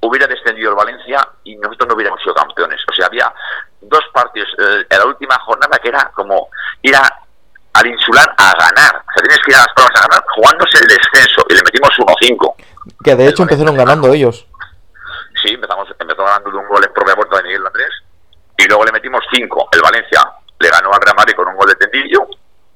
[0.00, 2.80] hubiera descendido el Valencia y nosotros no hubiéramos sido campeones.
[2.90, 3.32] O sea, había
[3.80, 6.48] dos partidos eh, en la última jornada que era como
[6.82, 7.20] ir a-
[7.74, 8.96] al insular a ganar.
[8.96, 11.62] O sea, tienes que ir a Las Palmas a ganar jugándose el descenso y le
[11.64, 12.54] metimos 1-5.
[13.04, 14.46] Que de hecho empezaron ganando ellos.
[15.42, 17.90] Sí, empezamos, empezó ganando de un gol en propia puerta de Miguel Andrés
[18.56, 19.68] y luego le metimos 5.
[19.72, 20.20] El Valencia
[20.58, 22.26] le ganó al Real Madrid con un gol de Tendillo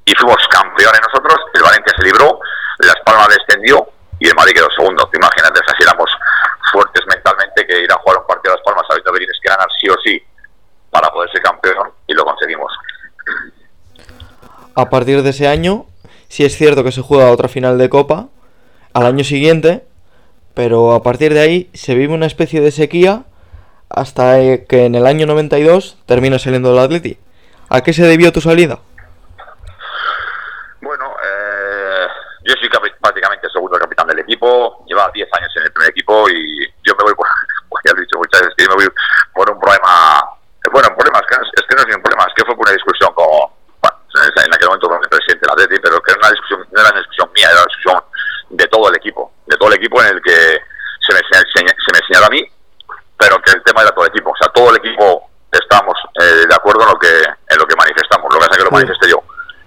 [0.04, 1.38] y fuimos campeones nosotros.
[1.54, 2.38] El Valencia se libró,
[2.78, 3.85] Las Palmas descendió
[4.20, 5.08] y el Madrid quedó segundo.
[5.08, 6.11] Te Imagínate, o sea, si éramos
[6.70, 9.48] fuertes mentalmente que ir a jugar un partido a Las Palmas sabiendo que tienes que
[9.50, 10.22] ganar sí o sí
[10.90, 12.72] para poder ser campeón y lo conseguimos.
[14.74, 15.87] A partir de ese año,
[16.28, 18.28] sí es cierto que se juega otra final de Copa
[18.94, 19.85] al año siguiente,
[20.54, 23.24] pero a partir de ahí se vive una especie de sequía
[23.90, 27.18] hasta eh, que en el año 92 termina saliendo el Atleti.
[27.68, 28.78] ¿A qué se debió tu salida?
[30.80, 32.06] Bueno, eh,
[32.44, 32.68] yo soy
[33.00, 36.94] prácticamente el segundo capitán del equipo, lleva 10 años en el primer equipo y yo
[36.96, 37.26] me voy por,
[37.68, 38.94] pues ya lo he dicho muchas veces, que yo me voy
[39.35, 40.24] por un problema,
[40.72, 43.12] bueno, que no es, que no es un problema, es que fue por una discusión
[43.14, 43.52] con,
[44.37, 46.90] en aquel momento con el presidente del Atleti, pero que era una discusión, no era
[46.90, 47.97] una discusión mía, era una discusión
[48.51, 50.59] de todo el equipo, de todo el equipo en el que
[51.01, 52.45] se me, se me señaló a mí,
[53.18, 56.47] pero que el tema era todo el equipo, o sea, todo el equipo estábamos eh,
[56.49, 58.71] de acuerdo en lo que en lo que manifestamos, lo que pasa es que lo
[58.71, 59.23] manifesté yo.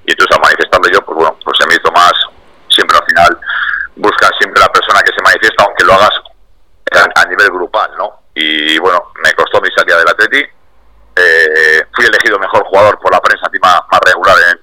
[0.05, 2.13] Y entonces al manifestarlo yo, pues bueno, pues se me hizo más,
[2.69, 3.39] siempre al final,
[3.95, 6.13] buscas siempre la persona que se manifiesta, aunque lo hagas
[6.93, 8.21] a, a nivel grupal, ¿no?
[8.35, 10.43] Y bueno, me costó mi salida del Atleti,
[11.15, 14.59] eh, fui elegido mejor jugador por la prensa encima más regular en,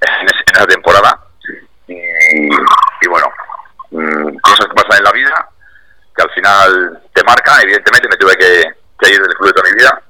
[0.00, 1.20] en, en esa temporada,
[1.86, 3.26] y, y bueno,
[3.90, 5.48] mm, cosas que pasan en la vida,
[6.16, 8.64] que al final te marcan, evidentemente me tuve que,
[9.00, 10.02] que ir del club de toda mi vida,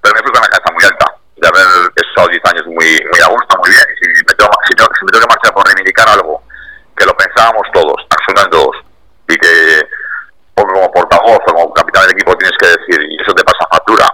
[0.00, 3.20] pero me fui con la cabeza muy alta de haber estado 10 años muy muy
[3.20, 3.86] a gusto, muy bien.
[3.90, 6.42] Y si me tengo, si tengo, si me tengo que marchar por reivindicar algo
[6.96, 8.76] que lo pensábamos todos, absolutamente todos,
[9.28, 9.82] y que
[10.54, 13.66] o como portavoz o como capitán del equipo tienes que decir, y eso te pasa
[13.70, 14.06] factura,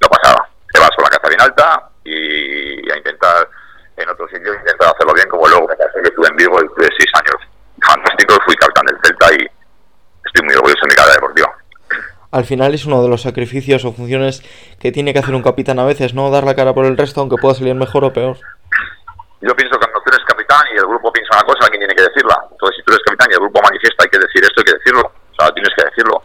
[0.00, 0.48] no pasa nada.
[0.72, 3.48] Te vas con la cabeza bien alta y a intentar
[3.96, 6.68] en otro sitio intentar hacerlo bien, como luego me pasó que estuve en Vigo y
[6.68, 7.40] tuve 6 años
[7.82, 9.46] fantásticos, fui capitán del Celta y
[10.24, 11.50] estoy muy orgulloso de mi carrera deportiva.
[12.32, 14.42] Al final es uno de los sacrificios o funciones
[14.80, 17.20] que tiene que hacer un capitán a veces, no dar la cara por el resto,
[17.20, 18.38] aunque pueda salir mejor o peor.
[19.42, 21.94] Yo pienso que cuando tú eres capitán y el grupo piensa una cosa, alguien tiene
[21.94, 22.40] que decirla.
[22.50, 24.78] Entonces, si tú eres capitán y el grupo manifiesta, hay que decir esto, hay que
[24.78, 25.02] decirlo.
[25.04, 26.22] O sea, tienes que decirlo.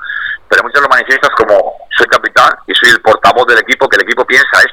[0.47, 4.03] Pero muchas lo manifiestas como soy capitán y soy el portavoz del equipo, que el
[4.03, 4.63] equipo piensa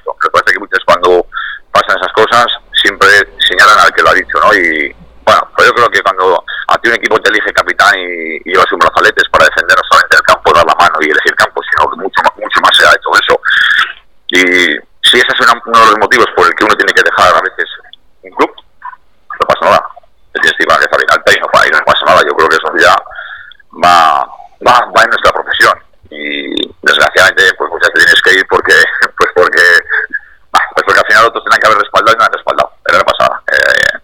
[32.08, 33.42] verdad que me han respaldado, era la pasada.
[33.52, 33.98] Eh,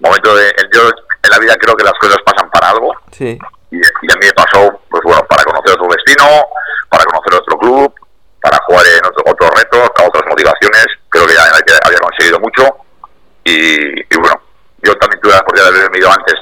[0.00, 2.92] momento de, yo en la vida creo que las cosas pasan para algo.
[3.12, 3.38] Sí.
[3.70, 6.44] Y, y, a mí me pasó, pues bueno, para conocer otro destino,
[6.88, 7.94] para conocer otro club,
[8.40, 10.86] para jugar en otro, otro reto, otras motivaciones.
[11.08, 11.42] Creo que ya
[11.84, 12.62] había conseguido mucho.
[13.44, 14.40] Y, y bueno,
[14.82, 16.34] yo también tuve la oportunidad de haberme ido antes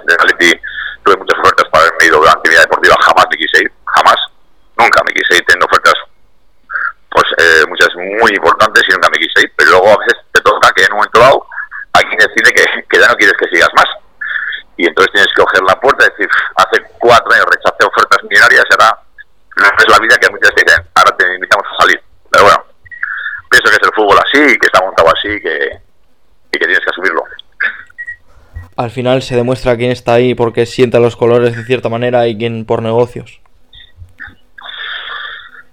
[28.82, 32.36] al final se demuestra quién está ahí porque sienta los colores de cierta manera y
[32.36, 33.40] quién por negocios.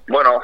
[0.08, 0.42] Bueno,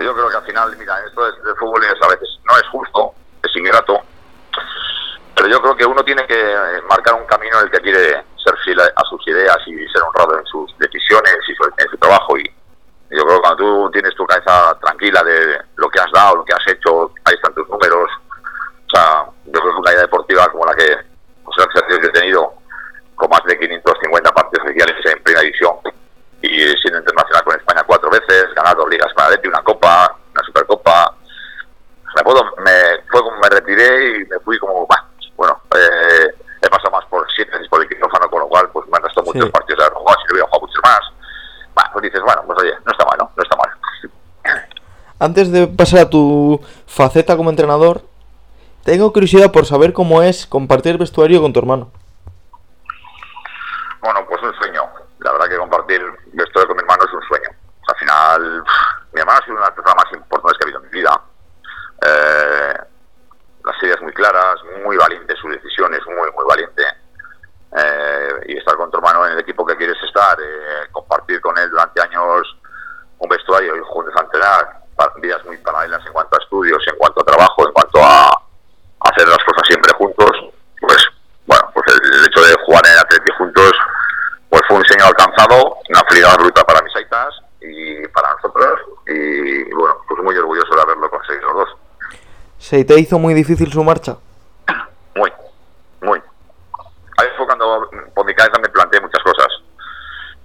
[0.00, 3.56] yo creo que al final, mira, esto del fútbol a veces no es justo, es
[3.56, 4.00] ingrato,
[5.34, 6.54] pero yo creo que uno tiene que
[6.88, 10.38] marcar un camino en el que quiere ser fiel a sus ideas y ser honrado
[10.38, 11.52] en sus decisiones y
[11.82, 12.38] en su trabajo.
[12.38, 12.44] Y
[13.10, 16.44] yo creo que cuando tú tienes tu cabeza tranquila de lo que has dado, lo
[16.44, 18.10] que has hecho, ahí están tus números.
[18.86, 21.10] O sea, yo creo que una idea deportiva como la que
[21.56, 21.66] pues
[22.00, 22.54] que he tenido
[23.16, 25.76] con más de 550 partidos oficiales en primera división
[26.42, 31.14] y siendo internacional con España cuatro veces, ganado ligas para una copa, una supercopa.
[32.16, 34.86] Me puedo, me, fue como me retiré y me fui como,
[35.36, 38.88] bueno, eh, he pasado más por siete veces por el quirófano, con lo cual pues
[38.88, 41.00] me han restado muchos partidos de haber jugado, si no hubiera jugado muchos más.
[41.74, 43.32] Bueno, pues dices, bueno, pues oye, no está mal, ¿no?
[43.36, 44.68] No está mal.
[45.30, 48.02] Antes de pasar a tu faceta como entrenador,
[48.82, 51.92] tengo curiosidad por saber cómo es compartir vestuario con tu hermano.
[54.00, 54.82] Bueno, pues un sueño.
[55.20, 57.48] La verdad que compartir vestuario con mi hermano es un sueño.
[57.86, 58.64] Al final,
[59.12, 60.98] mi hermano ha sido una de las personas más importantes que ha habido en mi
[60.98, 61.22] vida.
[62.02, 62.74] Eh,
[63.66, 66.82] las ideas muy claras, muy valiente sus decisiones, muy, muy valiente.
[67.76, 71.56] Eh, y estar con tu hermano en el equipo que quieres estar, eh, compartir con
[71.56, 72.56] él durante años
[73.20, 74.80] un vestuario y juntos a entrenar,
[75.16, 78.28] vidas muy paralelas en cuanto a estudios, en cuanto a trabajo, en cuanto a,
[79.00, 80.30] hacer las cosas siempre juntos,
[80.78, 80.98] pues
[81.46, 83.72] bueno, pues el, hecho de jugar en el Atleti juntos,
[84.50, 89.72] pues fue un sueño alcanzado, una felicidad bruta para mis aitas y para nosotros, y
[89.72, 91.78] bueno, pues muy orgulloso de haberlo conseguido los dos.
[92.80, 94.16] ¿Se te hizo muy difícil su marcha?
[95.14, 95.30] Muy,
[96.00, 96.18] muy.
[97.18, 99.48] Ahí fue cuando por mi cabeza me planteé muchas cosas.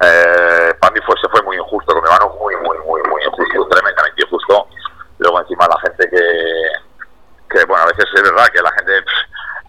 [0.02, 3.24] Eh, para mí fue, se fue muy injusto con mi hermano, muy, muy, muy, muy
[3.24, 4.68] injusto, tremendamente injusto.
[5.20, 8.92] Luego encima la gente que, que bueno, a veces es verdad que la gente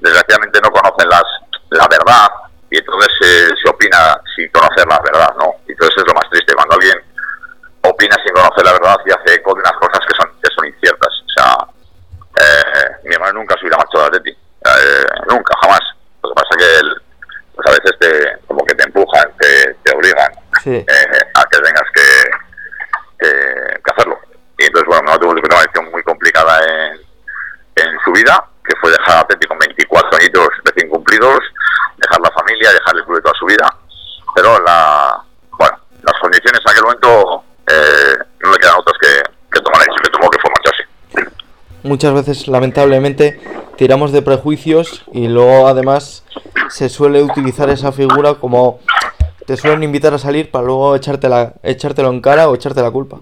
[0.00, 1.22] desgraciadamente no conoce las,
[1.70, 2.26] la verdad
[2.68, 3.08] y entonces
[3.62, 5.54] se, opina sin conocer la verdad, ¿no?
[5.68, 6.98] Y entonces es lo más triste, cuando alguien
[7.82, 10.66] opina sin conocer la verdad y hace eco de unas cosas que son, que son
[10.66, 11.12] inciertas.
[11.14, 11.76] O sea,
[12.36, 15.80] eh, mi hermano nunca se hubiera marchado de ti, eh, nunca, jamás.
[16.22, 17.02] Lo que pasa es que él,
[17.54, 20.32] pues a veces te, como que te empujan, te, te obligan
[20.66, 20.84] eh,
[21.34, 22.30] a que tengas que,
[23.18, 24.18] que, hacerlo.
[24.58, 27.06] Y entonces, bueno, no tuvo una decisión muy complicada en
[27.76, 31.38] en su vida, que fue dejar a Pepe con 24 añitos recién cumplidos,
[31.98, 33.68] dejar la familia, dejar el club de toda su vida.
[34.34, 35.22] Pero la,
[35.58, 39.84] bueno, las condiciones en aquel momento eh, no le quedan otras que, que tomar la
[39.84, 40.84] decisión que tomó, que fue marcharse.
[41.96, 43.40] Muchas veces, lamentablemente,
[43.78, 46.26] tiramos de prejuicios y luego además
[46.68, 48.80] se suele utilizar esa figura como
[49.46, 53.16] te suelen invitar a salir para luego echártela, echártelo en cara o echarte la culpa.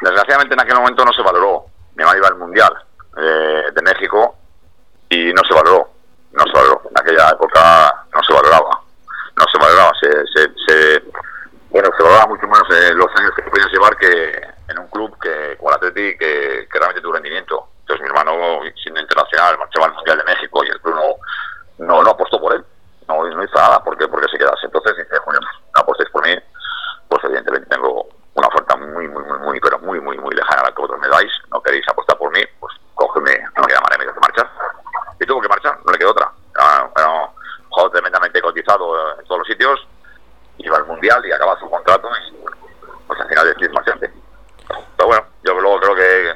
[0.00, 2.72] Desgraciadamente en aquel momento no se valoró mi mamá iba al Mundial
[3.18, 4.34] eh, de México
[5.10, 5.90] y no se valoró,
[6.32, 6.80] no se valoró.
[6.88, 8.80] En aquella época no se valoraba,
[9.36, 10.08] no se valoraba, se,
[10.66, 11.02] se,
[11.68, 14.41] bueno, se valoraba mucho más eh, los años que podías llevar que
[15.20, 17.68] que como el Atleti que, que realmente tu rendimiento.
[17.80, 21.16] Entonces mi hermano, siendo internacional, marchaba al Mundial de México y el club
[21.78, 22.64] no, no, apostó por él,
[23.08, 24.66] no, no hizo nada porque, porque se quedase.
[24.66, 26.34] Entonces dice, bueno, no apostéis por mí,
[27.08, 30.64] pues evidentemente tengo una oferta muy, muy, muy, muy, pero muy, muy, muy lejana a
[30.64, 33.80] la que vosotros me dais, no queréis apostar por mí, pues cógeme, no me queda
[33.80, 34.50] más remedio que marchar.
[35.20, 36.30] Y tuvo que marchar, no le quedó otra.
[36.94, 37.34] Bueno,
[37.68, 39.86] jugador tremendamente cotizado en todos los sitios,
[40.58, 42.36] iba al Mundial y acaba su contrato y
[43.06, 44.12] pues al final decís marchante.
[44.96, 46.34] Pero bueno, yo luego creo que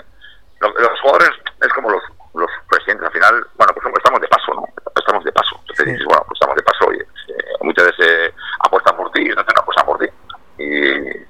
[0.61, 2.03] los jugadores es como los,
[2.35, 4.65] los presidentes al final, bueno, pues estamos de paso, ¿no?
[4.95, 5.57] Estamos de paso.
[5.61, 9.31] Entonces dices, bueno, pues estamos de paso y eh, muchas veces apuestan por ti y
[9.31, 10.07] otras no apuestan por ti.
[10.59, 11.27] Y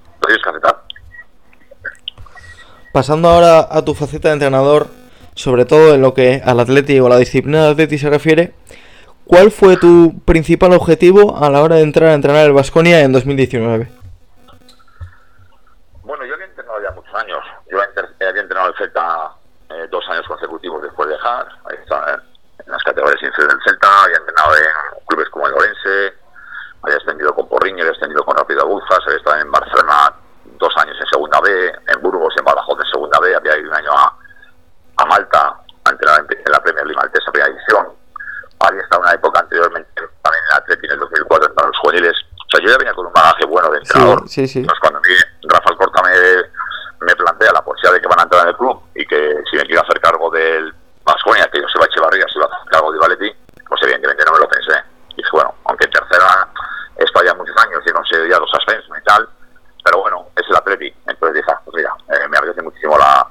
[2.97, 4.87] Pasando ahora a tu faceta de entrenador,
[5.35, 8.55] sobre todo en lo que al atleti o a la disciplina de atleti se refiere,
[9.27, 13.13] ¿cuál fue tu principal objetivo a la hora de entrar a entrenar el Vasconia en
[13.13, 13.93] 2019?
[16.05, 17.45] Bueno, yo había entrenado ya muchos años.
[17.71, 19.31] Yo había entrenado el Celta
[19.69, 21.49] eh, dos años consecutivos después de dejar.
[21.67, 22.23] Ahí está,
[22.65, 24.05] en las categorías inferiores del Celta.
[24.05, 26.15] Había entrenado en clubes como el Orense,
[26.81, 26.97] había
[28.57, 30.15] ido a Bulfas, había estado en Barcelona
[30.59, 33.77] dos años en Segunda B, en Burgos, en Badajoz en Segunda B, había ido un
[33.77, 34.17] año a,
[34.97, 37.89] a Malta, ante la, en la Premier League Maltesa, primera división.
[38.61, 39.91] Había estado una época anteriormente
[40.23, 42.17] también en Atleti en el 2004 para los juveniles.
[42.35, 44.26] O sea, yo ya venía con un bagaje bueno de entrenador.
[44.37, 45.15] Sí, sí, cuando a mí
[45.49, 48.83] Rafael Corta me, me plantea la posibilidad de que van a entrar en el club
[48.95, 50.75] y que si me quiero hacer cargo del
[51.07, 53.33] Vasconia, que yo se va a Echevarría, se va a hacer cargo de Valetti,
[53.67, 54.77] pues evidentemente no me lo pensé.
[55.13, 56.49] Y dije, bueno, aunque en tercera
[56.97, 59.27] esto ya muchos años y he conseguido ya los ascensos y tal,
[59.83, 60.95] pero bueno, es el Atleti.
[61.07, 63.27] Entonces dije, ah, pues mira, eh, me agradece muchísimo la,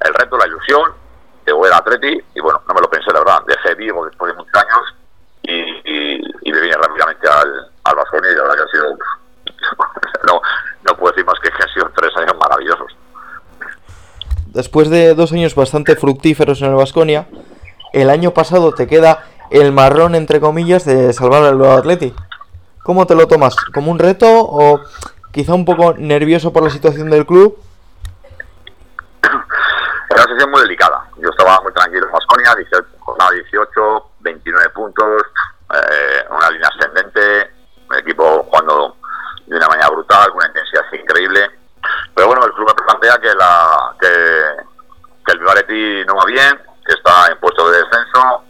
[0.00, 0.92] el reto, la ilusión
[1.46, 4.32] de voy al Atleti y bueno, no me lo pensé la verdad, dejé vivo después
[4.32, 4.96] de muchos años
[5.44, 8.98] y, y, y me vine rápidamente al, al Vasconia y la verdad que ha sido,
[10.26, 10.40] no,
[10.82, 12.96] no puedo decir más que, que han sido tres años maravillosos.
[14.56, 17.26] Después de dos años bastante fructíferos en el Vasconia,
[17.92, 22.14] el año pasado te queda el marrón, entre comillas, de salvar al Atleti.
[22.82, 23.54] ¿Cómo te lo tomas?
[23.74, 24.80] ¿Como un reto o
[25.30, 27.58] quizá un poco nervioso por la situación del club?
[29.22, 31.04] Era una situación muy delicada.
[31.22, 32.86] Yo estaba muy tranquilo en Vasconia, 18,
[33.34, 35.22] 18, 29 puntos,
[35.74, 37.50] eh, una línea ascendente,
[37.90, 38.96] un equipo jugando
[39.48, 41.50] de una manera brutal, con una intensidad increíble.
[42.14, 46.94] Pero bueno, el club me plantea que, la, que, el Vivaletti no va bien, que
[46.94, 48.44] está en puesto de descenso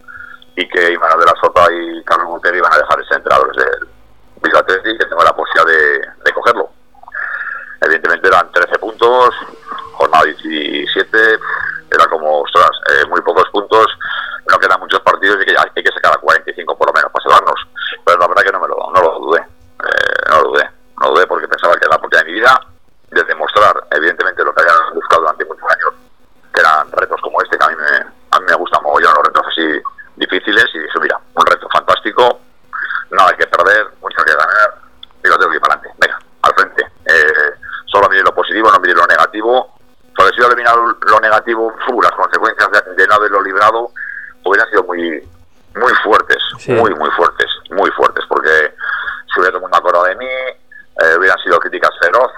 [0.55, 3.87] y que Imanol de la Sota y Carlos Montero iban a dejar ese entrenadores del
[4.41, 6.69] Vivaletti y que tengo la posibilidad de, de cogerlo.
[7.81, 9.35] Evidentemente eran 13 puntos,
[9.93, 11.17] jornada 17,
[11.91, 13.87] era como, eh, muy pocos puntos,
[14.49, 17.23] no quedan muchos partidos y que hay que sacar a 45 por lo menos para
[17.23, 17.67] salvarnos.
[18.05, 20.69] Pero la verdad que no me lo dudé, eh, no lo dudé,
[20.99, 22.66] no lo dudé porque pensaba que era la oportunidad de mi vida
[23.17, 25.93] de demostrar, evidentemente, lo que habían buscado durante muchos años,
[26.53, 27.97] que eran retos como este, que a mí me,
[28.31, 29.81] a mí me gustan mogollón los retos así
[30.15, 32.39] difíciles, y dije, mira, un reto fantástico,
[33.11, 34.75] no hay que perder, mucho que ganar,
[35.23, 36.83] y lo tengo que ir para adelante, venga, al frente.
[37.05, 37.53] Eh,
[37.85, 39.77] solo mire lo positivo, no mire lo negativo,
[40.15, 43.91] porque si yo eliminar lo negativo, uh, las consecuencias de, de, no haberlo librado
[44.43, 45.21] hubieran sido muy
[45.75, 46.71] muy fuertes, sí.
[46.73, 48.73] muy, muy fuertes, muy fuertes, porque
[49.31, 52.35] si hubiera todo el mundo acordado de mí, eh, hubieran sido críticas feroces,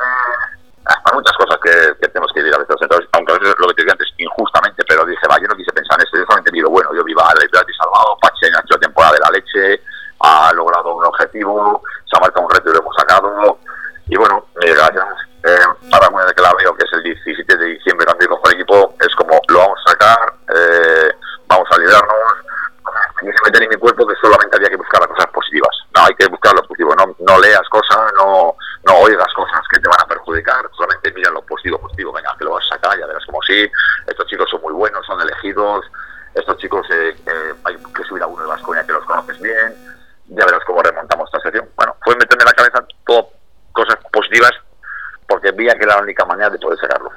[0.89, 2.75] hasta muchas cosas que, tenemos que vivir a veces.
[2.81, 5.55] Entonces, aunque a veces lo que te dije antes, injustamente, pero dije, va, yo no
[5.55, 8.59] quise pensar en eso, yo solamente digo, bueno, yo viva el y salvado, Pache ha
[8.59, 9.81] hecho temporada de la leche,
[10.21, 13.59] ha logrado un objetivo, se ha marcado un reto y lo hemos sacado,
[14.07, 15.05] y bueno, eh, gracias.
[15.43, 18.51] Eh, ahora muy de que la veo, que es el 17 de diciembre digo con
[18.51, 21.13] el equipo, es como, lo vamos a sacar, eh,
[21.47, 22.15] vamos a liderarnos,
[23.21, 25.69] y se meter en mi cuerpo que solamente había que buscar las cosas positivas.
[25.95, 29.79] No, hay que buscar lo positivo, no, no leas cosas, no, no oigas cosas que
[29.79, 32.97] te van a perjudicar, solamente mira lo positivo, positivo, venga, que lo vas a sacar,
[32.97, 33.69] ya verás como sí,
[34.07, 35.85] estos chicos son muy buenos, son elegidos,
[36.33, 39.75] estos chicos eh, eh, hay que subir a uno de Vasconia que los conoces bien,
[40.27, 41.67] ya verás cómo remontamos esta sección.
[41.75, 43.29] Bueno, fue meterme en la cabeza todo
[43.73, 44.51] cosas positivas
[45.27, 47.11] porque veía que era la única manera de poder sacarlo.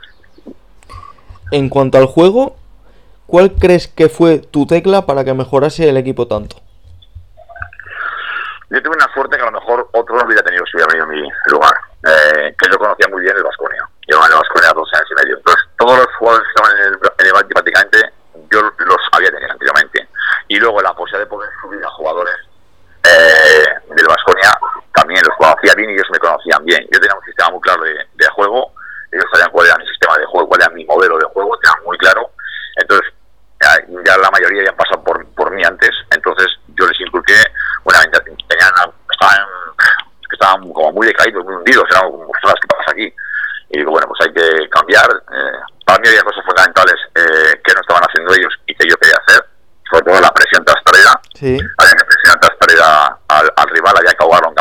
[1.52, 2.56] En cuanto al juego,
[3.26, 6.56] ¿cuál crees que fue tu tecla para que mejorase el equipo tanto?
[8.70, 11.12] Yo tuve una suerte que a lo mejor otro no hubiera tenido si hubiera venido
[11.12, 11.74] en mi lugar,
[12.08, 13.86] eh, que yo conocía muy bien el Vasconia.
[14.08, 15.36] Llevaba en el Vasconia dos años y medio.
[15.36, 17.98] Entonces, todos los jugadores que estaban en el, en el prácticamente
[18.50, 20.08] yo los había tenido anteriormente.
[20.48, 22.36] Y luego la posibilidad de poder subir a jugadores
[23.04, 24.56] eh, del Vasconia
[24.94, 26.80] también los conocía bien y ellos me conocían bien.
[26.90, 28.72] Yo tenía un sistema muy claro de, de juego,
[29.12, 31.84] ellos sabían cuál era mi sistema de juego, cuál era mi modelo de juego, tenían
[31.84, 32.30] muy claro.
[32.76, 33.12] Entonces,
[33.60, 37.36] ya, ya la mayoría ya han pasado por, por mí antes, entonces yo les inculqué
[37.84, 38.72] una tenían,
[39.10, 39.46] estaban,
[40.30, 43.14] estaban como muy decaídos, muy hundidos, eran como, ostras, ¿qué pasa aquí?
[43.70, 45.08] Y digo, bueno, pues hay que cambiar.
[45.10, 48.96] Eh, para mí había cosas fundamentales eh, que no estaban haciendo ellos y que yo
[48.96, 49.44] quería hacer,
[49.90, 51.20] sobre todo la presión trastarera.
[51.42, 54.54] Había que presionar trastarera al, al rival, había que ahogarlo en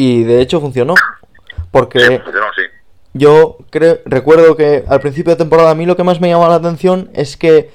[0.00, 0.94] Y de hecho funcionó.
[1.70, 2.62] Porque sí, funcionó, sí.
[3.12, 6.48] yo creo, recuerdo que al principio de temporada a mí lo que más me llamaba
[6.48, 7.70] la atención es que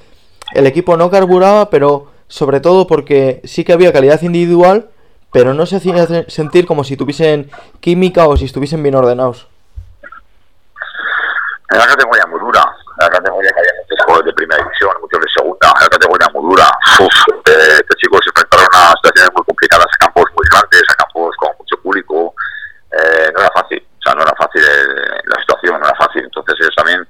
[0.52, 4.88] el equipo no carburaba, pero sobre todo porque sí que había calidad individual,
[5.32, 7.48] pero no se hacía sentir como si tuviesen
[7.78, 9.46] química o si estuviesen bien ordenados.
[11.70, 12.64] Era una categoría muy dura,
[12.98, 16.26] una categoría que había muchos jugadores de primera división, muchos de segunda, era una categoría
[16.34, 16.66] muy dura.
[16.98, 17.14] Uf,
[17.46, 19.86] eh, estos chicos se enfrentaron a situaciones muy complicadas
[26.36, 27.05] Entonces ellos también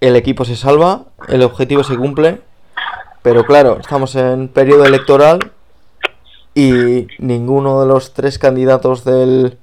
[0.00, 2.40] el equipo se salva, el objetivo se cumple,
[3.22, 5.52] pero claro, estamos en periodo electoral
[6.54, 9.58] y ninguno de los tres candidatos del,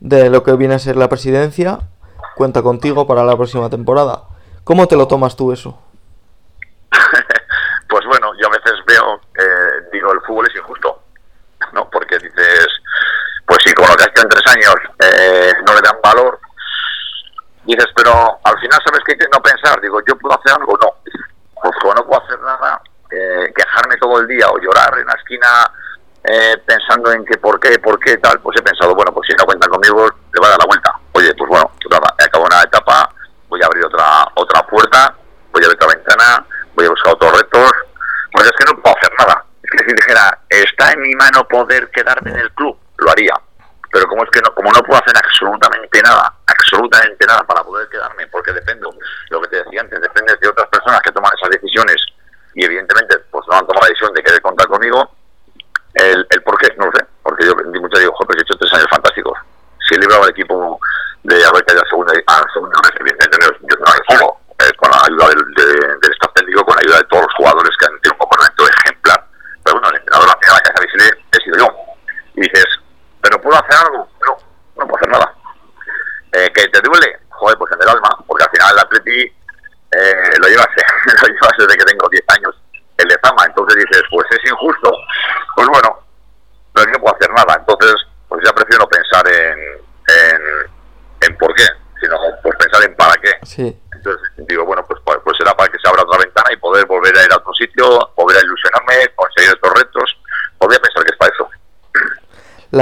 [0.00, 1.80] de lo que viene a ser la presidencia
[2.34, 4.24] cuenta contigo para la próxima temporada.
[4.64, 5.80] ¿Cómo te lo tomas tú eso?
[7.88, 11.02] pues bueno, yo a veces veo, eh, digo, el fútbol es injusto,
[11.72, 11.88] ¿no?
[11.90, 12.68] Porque dices,
[13.46, 16.38] pues si con lo que has hecho en tres años eh, no le dan valor,
[17.72, 18.12] Dices, pero
[18.44, 20.92] al final sabes que no pensar, digo, yo puedo hacer algo, no.
[21.54, 25.14] Pues como no puedo hacer nada, eh, quejarme todo el día o llorar en la
[25.14, 25.48] esquina
[26.22, 29.34] eh, pensando en que por qué, por qué, tal, pues he pensado, bueno, pues si
[29.38, 30.92] no cuentan conmigo, le va a dar la vuelta.
[31.12, 31.70] Oye, pues bueno,
[32.18, 33.08] acabo una etapa,
[33.48, 35.14] voy a abrir otra otra puerta,
[35.50, 37.72] voy a abrir otra ventana, voy a buscar otros retos.
[38.32, 39.46] Pues es que no puedo hacer nada.
[39.62, 42.61] Es que si dijera, está en mi mano poder quedarme en el club
[47.32, 47.62] nada, para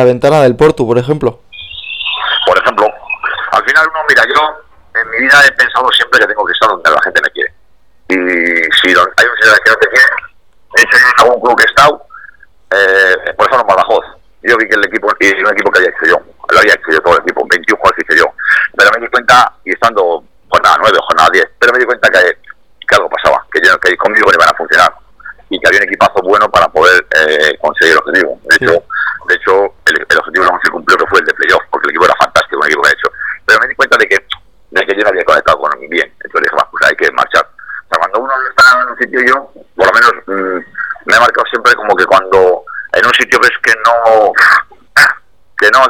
[0.00, 1.40] la ventana del Portu, por ejemplo.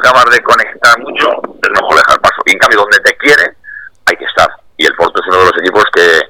[0.01, 1.29] acabas de conectar mucho,
[1.61, 2.41] es mejor dejar paso.
[2.45, 3.55] Y en cambio, donde te quiere,
[4.05, 4.49] hay que estar.
[4.77, 6.21] Y el Porto es uno de los equipos que,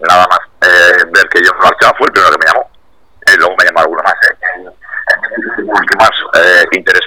[0.00, 2.70] nada más eh, ver que yo me marchaba, fue el primero que me llamó.
[3.26, 4.14] Eh, luego me llamó alguno más.
[4.14, 4.64] Eh.
[5.58, 7.06] El que más eh, interés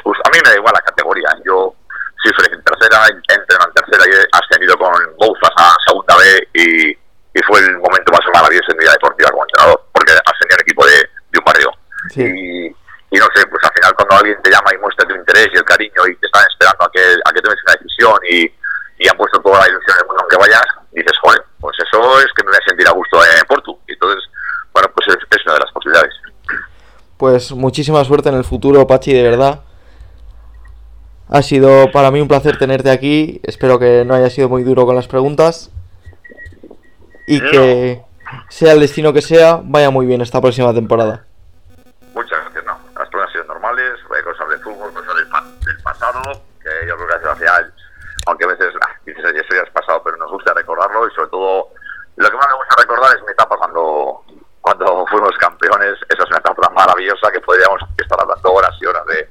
[27.31, 29.61] pues muchísima suerte en el futuro, Pachi, de verdad.
[31.29, 33.39] Ha sido para mí un placer tenerte aquí.
[33.43, 35.71] Espero que no haya sido muy duro con las preguntas.
[37.27, 38.03] Y que
[38.49, 41.23] sea el destino que sea, vaya muy bien esta próxima temporada.
[42.13, 42.77] Muchas gracias, no.
[42.99, 43.93] Las cosas han sido normales,
[44.25, 46.21] cosas de fútbol, cosas del, pasado,
[46.61, 47.73] que yo creo que hace gracia,
[48.27, 51.29] aunque a veces ah, dices, eso ya es pasado, pero nos gusta recordarlo y sobre
[51.29, 51.69] todo,
[52.17, 54.25] lo que más me gusta recordar es mi etapa cuando,
[54.59, 56.20] cuando fuimos campeones, eso
[56.85, 59.29] maravillosa que podríamos estar hablando horas y horas de,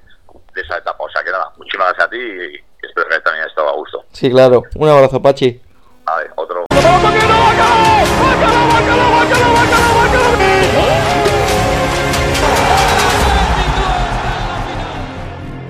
[0.61, 1.05] esa etapa.
[1.05, 3.73] O sea que nada, muchísimas gracias a ti y espero que también haya estado a
[3.73, 4.05] gusto.
[4.13, 4.65] Sí, claro.
[4.75, 5.61] Un abrazo, Pachi.